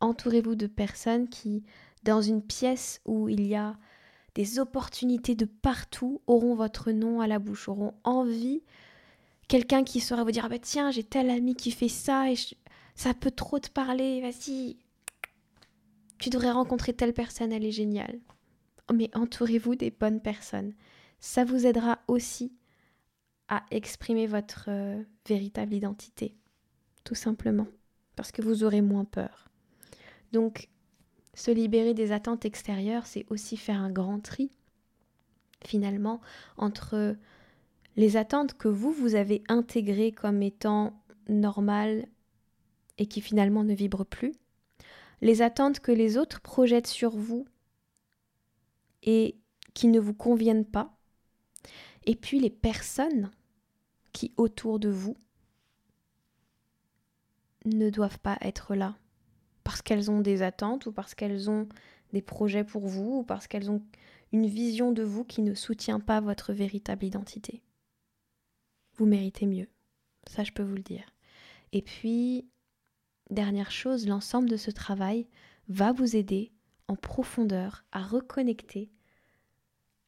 Entourez-vous 0.00 0.54
de 0.54 0.66
personnes 0.66 1.28
qui, 1.28 1.64
dans 2.02 2.20
une 2.20 2.42
pièce 2.42 3.00
où 3.04 3.28
il 3.28 3.46
y 3.46 3.54
a 3.54 3.76
des 4.34 4.58
opportunités 4.58 5.34
de 5.34 5.46
partout 5.46 6.20
auront 6.26 6.54
votre 6.54 6.92
nom 6.92 7.20
à 7.20 7.26
la 7.26 7.38
bouche, 7.38 7.68
auront 7.68 7.94
envie. 8.04 8.62
Quelqu'un 9.48 9.82
qui 9.82 10.00
saura 10.00 10.24
vous 10.24 10.30
dire 10.30 10.44
ah 10.44 10.50
bah 10.50 10.58
tiens, 10.58 10.90
j'ai 10.90 11.04
tel 11.04 11.30
ami 11.30 11.54
qui 11.54 11.70
fait 11.70 11.88
ça 11.88 12.30
et 12.30 12.34
ça 12.94 13.14
peut 13.14 13.30
trop 13.30 13.58
te 13.58 13.70
parler, 13.70 14.20
vas-y. 14.20 14.76
Tu 16.18 16.30
devrais 16.30 16.50
rencontrer 16.50 16.92
telle 16.92 17.14
personne, 17.14 17.52
elle 17.52 17.64
est 17.64 17.72
géniale. 17.72 18.18
Mais 18.92 19.10
entourez-vous 19.14 19.74
des 19.74 19.90
bonnes 19.90 20.20
personnes. 20.20 20.74
Ça 21.18 21.44
vous 21.44 21.66
aidera 21.66 21.98
aussi 22.08 22.52
à 23.48 23.64
exprimer 23.70 24.26
votre 24.26 24.66
euh, 24.68 25.02
véritable 25.26 25.74
identité, 25.74 26.36
tout 27.04 27.14
simplement, 27.14 27.68
parce 28.16 28.32
que 28.32 28.42
vous 28.42 28.64
aurez 28.64 28.82
moins 28.82 29.04
peur. 29.04 29.45
Donc, 30.32 30.68
se 31.34 31.50
libérer 31.50 31.94
des 31.94 32.12
attentes 32.12 32.44
extérieures, 32.44 33.06
c'est 33.06 33.26
aussi 33.28 33.56
faire 33.56 33.80
un 33.80 33.90
grand 33.90 34.20
tri, 34.20 34.50
finalement, 35.64 36.20
entre 36.56 37.16
les 37.96 38.16
attentes 38.16 38.54
que 38.54 38.68
vous, 38.68 38.92
vous 38.92 39.14
avez 39.14 39.42
intégrées 39.48 40.12
comme 40.12 40.42
étant 40.42 41.02
normales 41.28 42.06
et 42.98 43.06
qui 43.06 43.20
finalement 43.20 43.64
ne 43.64 43.74
vibrent 43.74 44.06
plus, 44.06 44.34
les 45.20 45.42
attentes 45.42 45.80
que 45.80 45.92
les 45.92 46.18
autres 46.18 46.40
projettent 46.40 46.86
sur 46.86 47.10
vous 47.10 47.46
et 49.02 49.36
qui 49.74 49.88
ne 49.88 50.00
vous 50.00 50.14
conviennent 50.14 50.64
pas, 50.64 50.96
et 52.04 52.16
puis 52.16 52.40
les 52.40 52.50
personnes 52.50 53.30
qui 54.12 54.32
autour 54.36 54.78
de 54.78 54.88
vous 54.88 55.16
ne 57.66 57.90
doivent 57.90 58.20
pas 58.20 58.38
être 58.40 58.74
là 58.74 58.96
parce 59.66 59.82
qu'elles 59.82 60.12
ont 60.12 60.20
des 60.20 60.42
attentes 60.42 60.86
ou 60.86 60.92
parce 60.92 61.16
qu'elles 61.16 61.50
ont 61.50 61.68
des 62.12 62.22
projets 62.22 62.62
pour 62.62 62.86
vous 62.86 63.18
ou 63.18 63.22
parce 63.24 63.48
qu'elles 63.48 63.68
ont 63.68 63.82
une 64.30 64.46
vision 64.46 64.92
de 64.92 65.02
vous 65.02 65.24
qui 65.24 65.42
ne 65.42 65.54
soutient 65.54 65.98
pas 65.98 66.20
votre 66.20 66.52
véritable 66.52 67.04
identité. 67.04 67.64
Vous 68.94 69.06
méritez 69.06 69.44
mieux, 69.44 69.66
ça 70.28 70.44
je 70.44 70.52
peux 70.52 70.62
vous 70.62 70.76
le 70.76 70.84
dire. 70.84 71.04
Et 71.72 71.82
puis, 71.82 72.48
dernière 73.30 73.72
chose, 73.72 74.06
l'ensemble 74.06 74.48
de 74.48 74.56
ce 74.56 74.70
travail 74.70 75.26
va 75.68 75.90
vous 75.90 76.14
aider 76.14 76.52
en 76.86 76.94
profondeur 76.94 77.84
à 77.90 78.04
reconnecter 78.04 78.92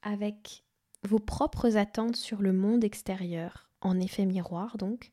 avec 0.03 0.63
vos 1.03 1.19
propres 1.19 1.77
attentes 1.77 2.15
sur 2.15 2.43
le 2.43 2.53
monde 2.53 2.85
extérieur, 2.85 3.69
en 3.81 3.99
effet 3.99 4.25
miroir 4.25 4.79
donc, 4.79 5.11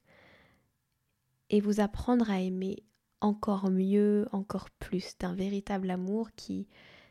et 1.50 1.62
vous 1.62 1.80
apprendre 1.80 2.30
à 2.30 2.42
aimer 2.42 2.84
encore 3.26 3.70
mieux, 3.70 4.28
encore 4.32 4.70
plus, 4.70 5.18
d'un 5.20 5.34
véritable 5.34 5.90
amour 5.90 6.30
qui 6.36 6.68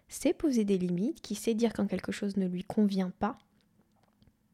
sait 0.08 0.32
poser 0.32 0.64
des 0.64 0.78
limites, 0.78 1.20
qui 1.20 1.34
sait 1.34 1.54
dire 1.54 1.72
quand 1.72 1.86
quelque 1.86 2.12
chose 2.12 2.36
ne 2.36 2.46
lui 2.46 2.62
convient 2.62 3.10
pas, 3.10 3.36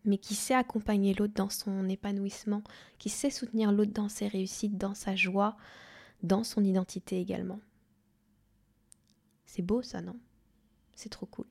mais 0.05 0.19
qui 0.19 0.35
sait 0.35 0.55
accompagner 0.55 1.13
l'autre 1.15 1.35
dans 1.35 1.51
son 1.51 1.89
épanouissement, 1.89 2.63
qui 2.99 3.11
sait 3.11 3.31
soutenir 3.31 3.73
l'autre 3.73 3.93
dans 3.93 4.09
ses 4.09 4.27
réussites, 4.27 4.79
dans 4.79 4.95
sa 4.95 5.15
joie, 5.15 5.57
dans 6.23 6.45
son 6.45 6.65
identité 6.65 7.21
également. 7.21 7.61
C'est 9.45 9.63
beau 9.63 9.83
ça, 9.83 10.01
non? 10.01 10.17
C'est 10.95 11.11
trop 11.11 11.27
cool. 11.27 11.47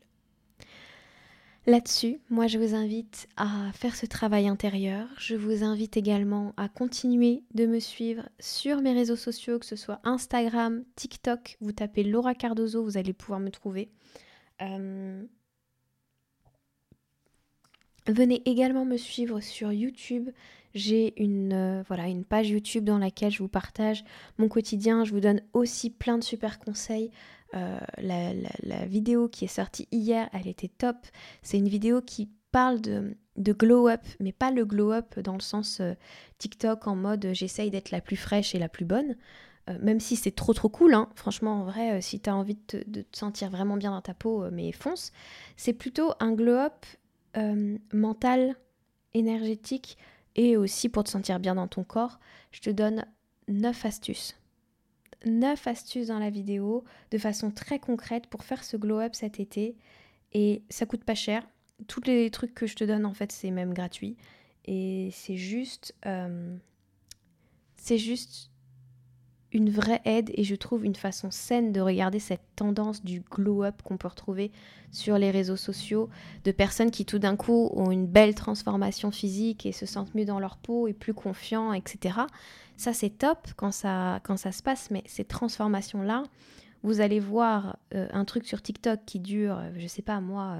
Là-dessus, 1.68 2.20
moi 2.30 2.48
je 2.48 2.58
vous 2.58 2.74
invite 2.74 3.28
à 3.38 3.72
faire 3.74 3.96
ce 3.96 4.06
travail 4.06 4.48
intérieur. 4.48 5.08
Je 5.20 5.36
vous 5.36 5.64
invite 5.64 5.98
également 5.98 6.54
à 6.58 6.70
continuer 6.70 7.44
de 7.54 7.66
me 7.66 7.80
suivre 7.80 8.28
sur 8.40 8.82
mes 8.82 8.94
réseaux 8.94 9.18
sociaux, 9.18 9.60
que 9.60 9.66
ce 9.66 9.76
soit 9.76 10.00
Instagram, 10.04 10.84
TikTok. 10.96 11.58
Vous 11.62 11.74
tapez 11.74 12.04
Laura 12.04 12.34
Cardozo, 12.34 12.84
vous 12.84 12.98
allez 12.98 13.14
pouvoir 13.14 13.40
me 13.40 13.52
trouver. 13.52 13.92
Euh, 14.62 15.22
venez 18.08 18.42
également 18.46 18.86
me 18.86 18.98
suivre 18.98 19.40
sur 19.42 19.72
YouTube. 19.72 20.30
J'ai 20.74 21.14
euh, 21.20 21.84
une 22.08 22.26
page 22.26 22.50
YouTube 22.50 22.84
dans 22.84 22.98
laquelle 22.98 23.32
je 23.32 23.40
vous 23.40 23.48
partage 23.48 24.04
mon 24.38 24.48
quotidien. 24.48 25.04
Je 25.04 25.12
vous 25.12 25.20
donne 25.20 25.42
aussi 25.54 25.90
plein 25.90 26.18
de 26.18 26.24
super 26.24 26.60
conseils. 26.60 27.12
Euh, 27.56 27.80
la, 27.98 28.86
vidéo 28.86 29.28
qui 29.28 29.46
est 29.46 29.50
sortie 29.50 29.88
hier, 29.92 30.30
elle 30.34 30.48
était 30.48 30.68
top. 30.68 30.98
C'est 31.42 31.58
une 31.58 31.70
vidéo 31.70 32.02
qui 32.02 32.30
parle 32.52 32.80
de, 32.82 33.16
glow 33.38 33.88
up, 33.88 34.02
mais 34.20 34.32
pas 34.32 34.52
le 34.52 34.66
glow 34.66 34.92
up 34.92 35.20
dans 35.20 35.34
le 35.34 35.42
sens 35.42 35.80
euh, 35.82 35.94
TikTok 36.38 36.88
en 36.88 36.96
mode 36.96 37.26
euh, 37.26 37.34
j'essaye 37.34 37.72
d'être 37.72 37.92
la 37.92 38.02
plus 38.02 38.18
fraîche 38.18 38.54
et 38.54 38.60
la 38.60 38.70
plus 38.70 38.86
bonne. 38.86 39.16
même 39.82 40.00
si 40.00 40.16
c'est 40.16 40.32
trop 40.32 40.54
trop 40.54 40.70
cool, 40.70 40.96
hein. 40.96 41.10
franchement 41.14 41.62
en 41.62 41.64
vrai, 41.64 42.02
si 42.02 42.20
tu 42.20 42.28
as 42.28 42.36
envie 42.36 42.56
de 42.56 42.80
te, 42.82 43.04
sentir 43.12 43.52
vraiment 43.52 43.78
bien 43.78 43.92
dans 43.92 44.02
ta 44.02 44.16
peau, 44.16 44.50
mais 44.52 44.72
fonce. 44.72 45.12
C'est 45.58 45.74
plutôt 45.74 46.14
un 46.20 46.32
glow 46.32 46.56
up 46.56 46.86
mental, 47.94 48.56
énergétique 49.14 49.98
et 50.36 50.58
aussi 50.58 50.90
pour 50.90 51.04
te 51.04 51.10
sentir 51.10 51.40
bien 51.40 51.54
dans 51.54 51.68
ton 51.68 51.84
corps. 51.84 52.20
Je 52.52 52.62
te 52.62 52.72
donne 52.72 53.06
9 53.48 53.86
astuces 53.86 54.39
9 55.26 55.68
astuces 55.68 56.08
dans 56.08 56.20
la 56.20 56.30
vidéo 56.30 56.84
de 57.12 57.18
façon 57.18 57.52
très 57.52 57.80
concrète 57.80 58.28
pour 58.28 58.44
faire 58.44 58.64
ce 58.64 58.78
glow 58.78 59.00
up 59.00 59.16
cet 59.16 59.40
été. 59.40 59.76
Et 60.34 60.64
ça 60.70 60.86
coûte 60.86 61.04
pas 61.04 61.16
cher. 61.16 61.48
Tous 61.88 62.02
les 62.06 62.30
trucs 62.30 62.54
que 62.54 62.68
je 62.68 62.76
te 62.76 62.84
donne, 62.84 63.06
en 63.06 63.14
fait, 63.14 63.32
c'est 63.32 63.52
même 63.52 63.74
gratuit. 63.74 64.18
Et 64.66 65.10
c'est 65.12 65.38
juste. 65.38 65.96
Euh, 66.06 66.58
c'est 67.78 67.98
juste 67.98 68.52
une 69.52 69.70
vraie 69.70 70.02
aide 70.06 70.32
et 70.36 70.44
je 70.44 70.56
trouve 70.56 70.86
une 70.86 70.96
façon 70.96 71.32
saine 71.32 71.72
de 71.72 71.82
regarder 71.82 72.20
cette 72.20 72.44
tendance 72.56 73.04
du 73.04 73.22
glow-up 73.22 73.82
qu'on 73.84 73.98
peut 73.98 74.08
retrouver 74.08 74.52
sur 74.92 75.18
les 75.18 75.32
réseaux 75.32 75.56
sociaux 75.56 76.10
de 76.44 76.52
personnes 76.52 76.92
qui 76.92 77.06
tout 77.06 77.20
d'un 77.20 77.36
coup 77.36 77.70
ont 77.74 77.92
une 77.92 78.06
belle 78.06 78.36
transformation 78.36 79.12
physique 79.12 79.66
et 79.66 79.72
se 79.72 79.86
sentent 79.86 80.14
mieux 80.14 80.26
dans 80.26 80.40
leur 80.40 80.58
peau 80.58 80.88
et 80.88 80.94
plus 80.94 81.14
confiants, 81.14 81.74
etc. 81.74 82.20
Ça 82.78 82.94
c'est 82.94 83.10
top 83.10 83.48
quand 83.56 83.72
ça, 83.72 84.20
quand 84.24 84.38
ça 84.38 84.52
se 84.52 84.62
passe, 84.62 84.92
mais 84.92 85.04
ces 85.08 85.26
transformations-là, 85.26 86.24
vous 86.84 87.02
allez 87.02 87.20
voir 87.20 87.78
euh, 87.94 88.08
un 88.12 88.26
truc 88.26 88.46
sur 88.46 88.62
TikTok 88.62 89.00
qui 89.06 89.20
dure, 89.20 89.58
euh, 89.58 89.70
je 89.78 89.88
sais 89.88 90.02
pas 90.02 90.22
moi, 90.22 90.58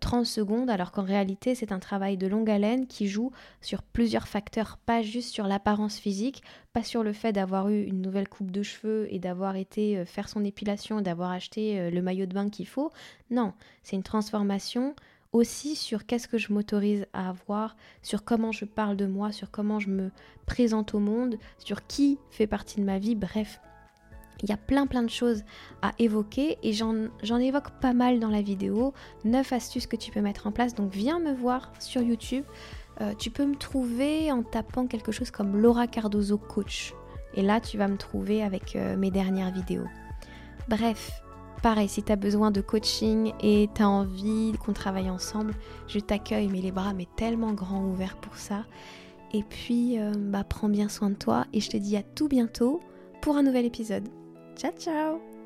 30 0.00 0.26
secondes, 0.26 0.68
alors 0.68 0.92
qu'en 0.92 1.02
réalité 1.02 1.54
c'est 1.54 1.72
un 1.72 1.78
travail 1.78 2.16
de 2.16 2.26
longue 2.26 2.50
haleine 2.50 2.86
qui 2.86 3.08
joue 3.08 3.32
sur 3.60 3.82
plusieurs 3.82 4.28
facteurs, 4.28 4.76
pas 4.76 5.02
juste 5.02 5.30
sur 5.30 5.46
l'apparence 5.46 5.98
physique, 5.98 6.42
pas 6.72 6.82
sur 6.82 7.02
le 7.02 7.12
fait 7.12 7.32
d'avoir 7.32 7.68
eu 7.68 7.84
une 7.84 8.02
nouvelle 8.02 8.28
coupe 8.28 8.50
de 8.50 8.62
cheveux 8.62 9.06
et 9.10 9.18
d'avoir 9.18 9.56
été 9.56 10.04
faire 10.04 10.28
son 10.28 10.44
épilation, 10.44 11.00
d'avoir 11.00 11.30
acheté 11.30 11.90
le 11.90 12.02
maillot 12.02 12.26
de 12.26 12.34
bain 12.34 12.50
qu'il 12.50 12.66
faut. 12.66 12.92
Non, 13.30 13.54
c'est 13.82 13.96
une 13.96 14.02
transformation 14.02 14.94
aussi 15.32 15.76
sur 15.76 16.06
qu'est-ce 16.06 16.28
que 16.28 16.38
je 16.38 16.52
m'autorise 16.52 17.06
à 17.12 17.28
avoir, 17.28 17.76
sur 18.02 18.24
comment 18.24 18.52
je 18.52 18.64
parle 18.64 18.96
de 18.96 19.06
moi, 19.06 19.32
sur 19.32 19.50
comment 19.50 19.78
je 19.78 19.90
me 19.90 20.10
présente 20.46 20.94
au 20.94 20.98
monde, 20.98 21.38
sur 21.58 21.86
qui 21.86 22.18
fait 22.30 22.46
partie 22.46 22.80
de 22.80 22.84
ma 22.84 22.98
vie, 22.98 23.14
bref. 23.14 23.60
Il 24.42 24.48
y 24.48 24.52
a 24.52 24.56
plein 24.56 24.86
plein 24.86 25.02
de 25.02 25.10
choses 25.10 25.42
à 25.82 25.92
évoquer 25.98 26.58
et 26.62 26.72
j'en 26.72 27.38
évoque 27.38 27.70
pas 27.80 27.92
mal 27.92 28.20
dans 28.20 28.28
la 28.28 28.42
vidéo. 28.42 28.94
9 29.24 29.52
astuces 29.52 29.86
que 29.86 29.96
tu 29.96 30.10
peux 30.10 30.20
mettre 30.20 30.46
en 30.46 30.52
place. 30.52 30.74
Donc 30.74 30.92
viens 30.92 31.18
me 31.18 31.32
voir 31.32 31.72
sur 31.78 32.02
YouTube. 32.02 32.44
Euh, 33.00 33.14
tu 33.18 33.30
peux 33.30 33.46
me 33.46 33.56
trouver 33.56 34.30
en 34.32 34.42
tapant 34.42 34.86
quelque 34.86 35.12
chose 35.12 35.30
comme 35.30 35.60
Laura 35.60 35.86
Cardozo 35.86 36.38
Coach. 36.38 36.94
Et 37.34 37.42
là, 37.42 37.60
tu 37.60 37.78
vas 37.78 37.88
me 37.88 37.96
trouver 37.96 38.42
avec 38.42 38.74
euh, 38.74 38.96
mes 38.96 39.10
dernières 39.10 39.52
vidéos. 39.52 39.86
Bref, 40.68 41.22
Pareil, 41.62 41.88
si 41.88 42.04
tu 42.04 42.12
as 42.12 42.16
besoin 42.16 42.52
de 42.52 42.60
coaching 42.60 43.32
et 43.40 43.68
tu 43.74 43.82
as 43.82 43.88
envie 43.88 44.52
qu'on 44.64 44.72
travaille 44.72 45.10
ensemble, 45.10 45.54
je 45.88 45.98
t'accueille, 45.98 46.46
mais 46.46 46.60
les 46.60 46.70
bras 46.70 46.94
mais 46.94 47.08
tellement 47.16 47.52
grands 47.52 47.84
ouverts 47.84 48.16
pour 48.16 48.36
ça. 48.36 48.64
Et 49.32 49.42
puis, 49.42 49.98
euh, 49.98 50.12
bah, 50.16 50.44
prends 50.44 50.68
bien 50.68 50.88
soin 50.88 51.10
de 51.10 51.16
toi 51.16 51.46
et 51.52 51.60
je 51.60 51.68
te 51.68 51.76
dis 51.76 51.96
à 51.96 52.02
tout 52.02 52.28
bientôt 52.28 52.80
pour 53.20 53.36
un 53.36 53.42
nouvel 53.42 53.64
épisode. 53.66 54.08
Ciao 54.58 54.72
ciao 54.72 55.37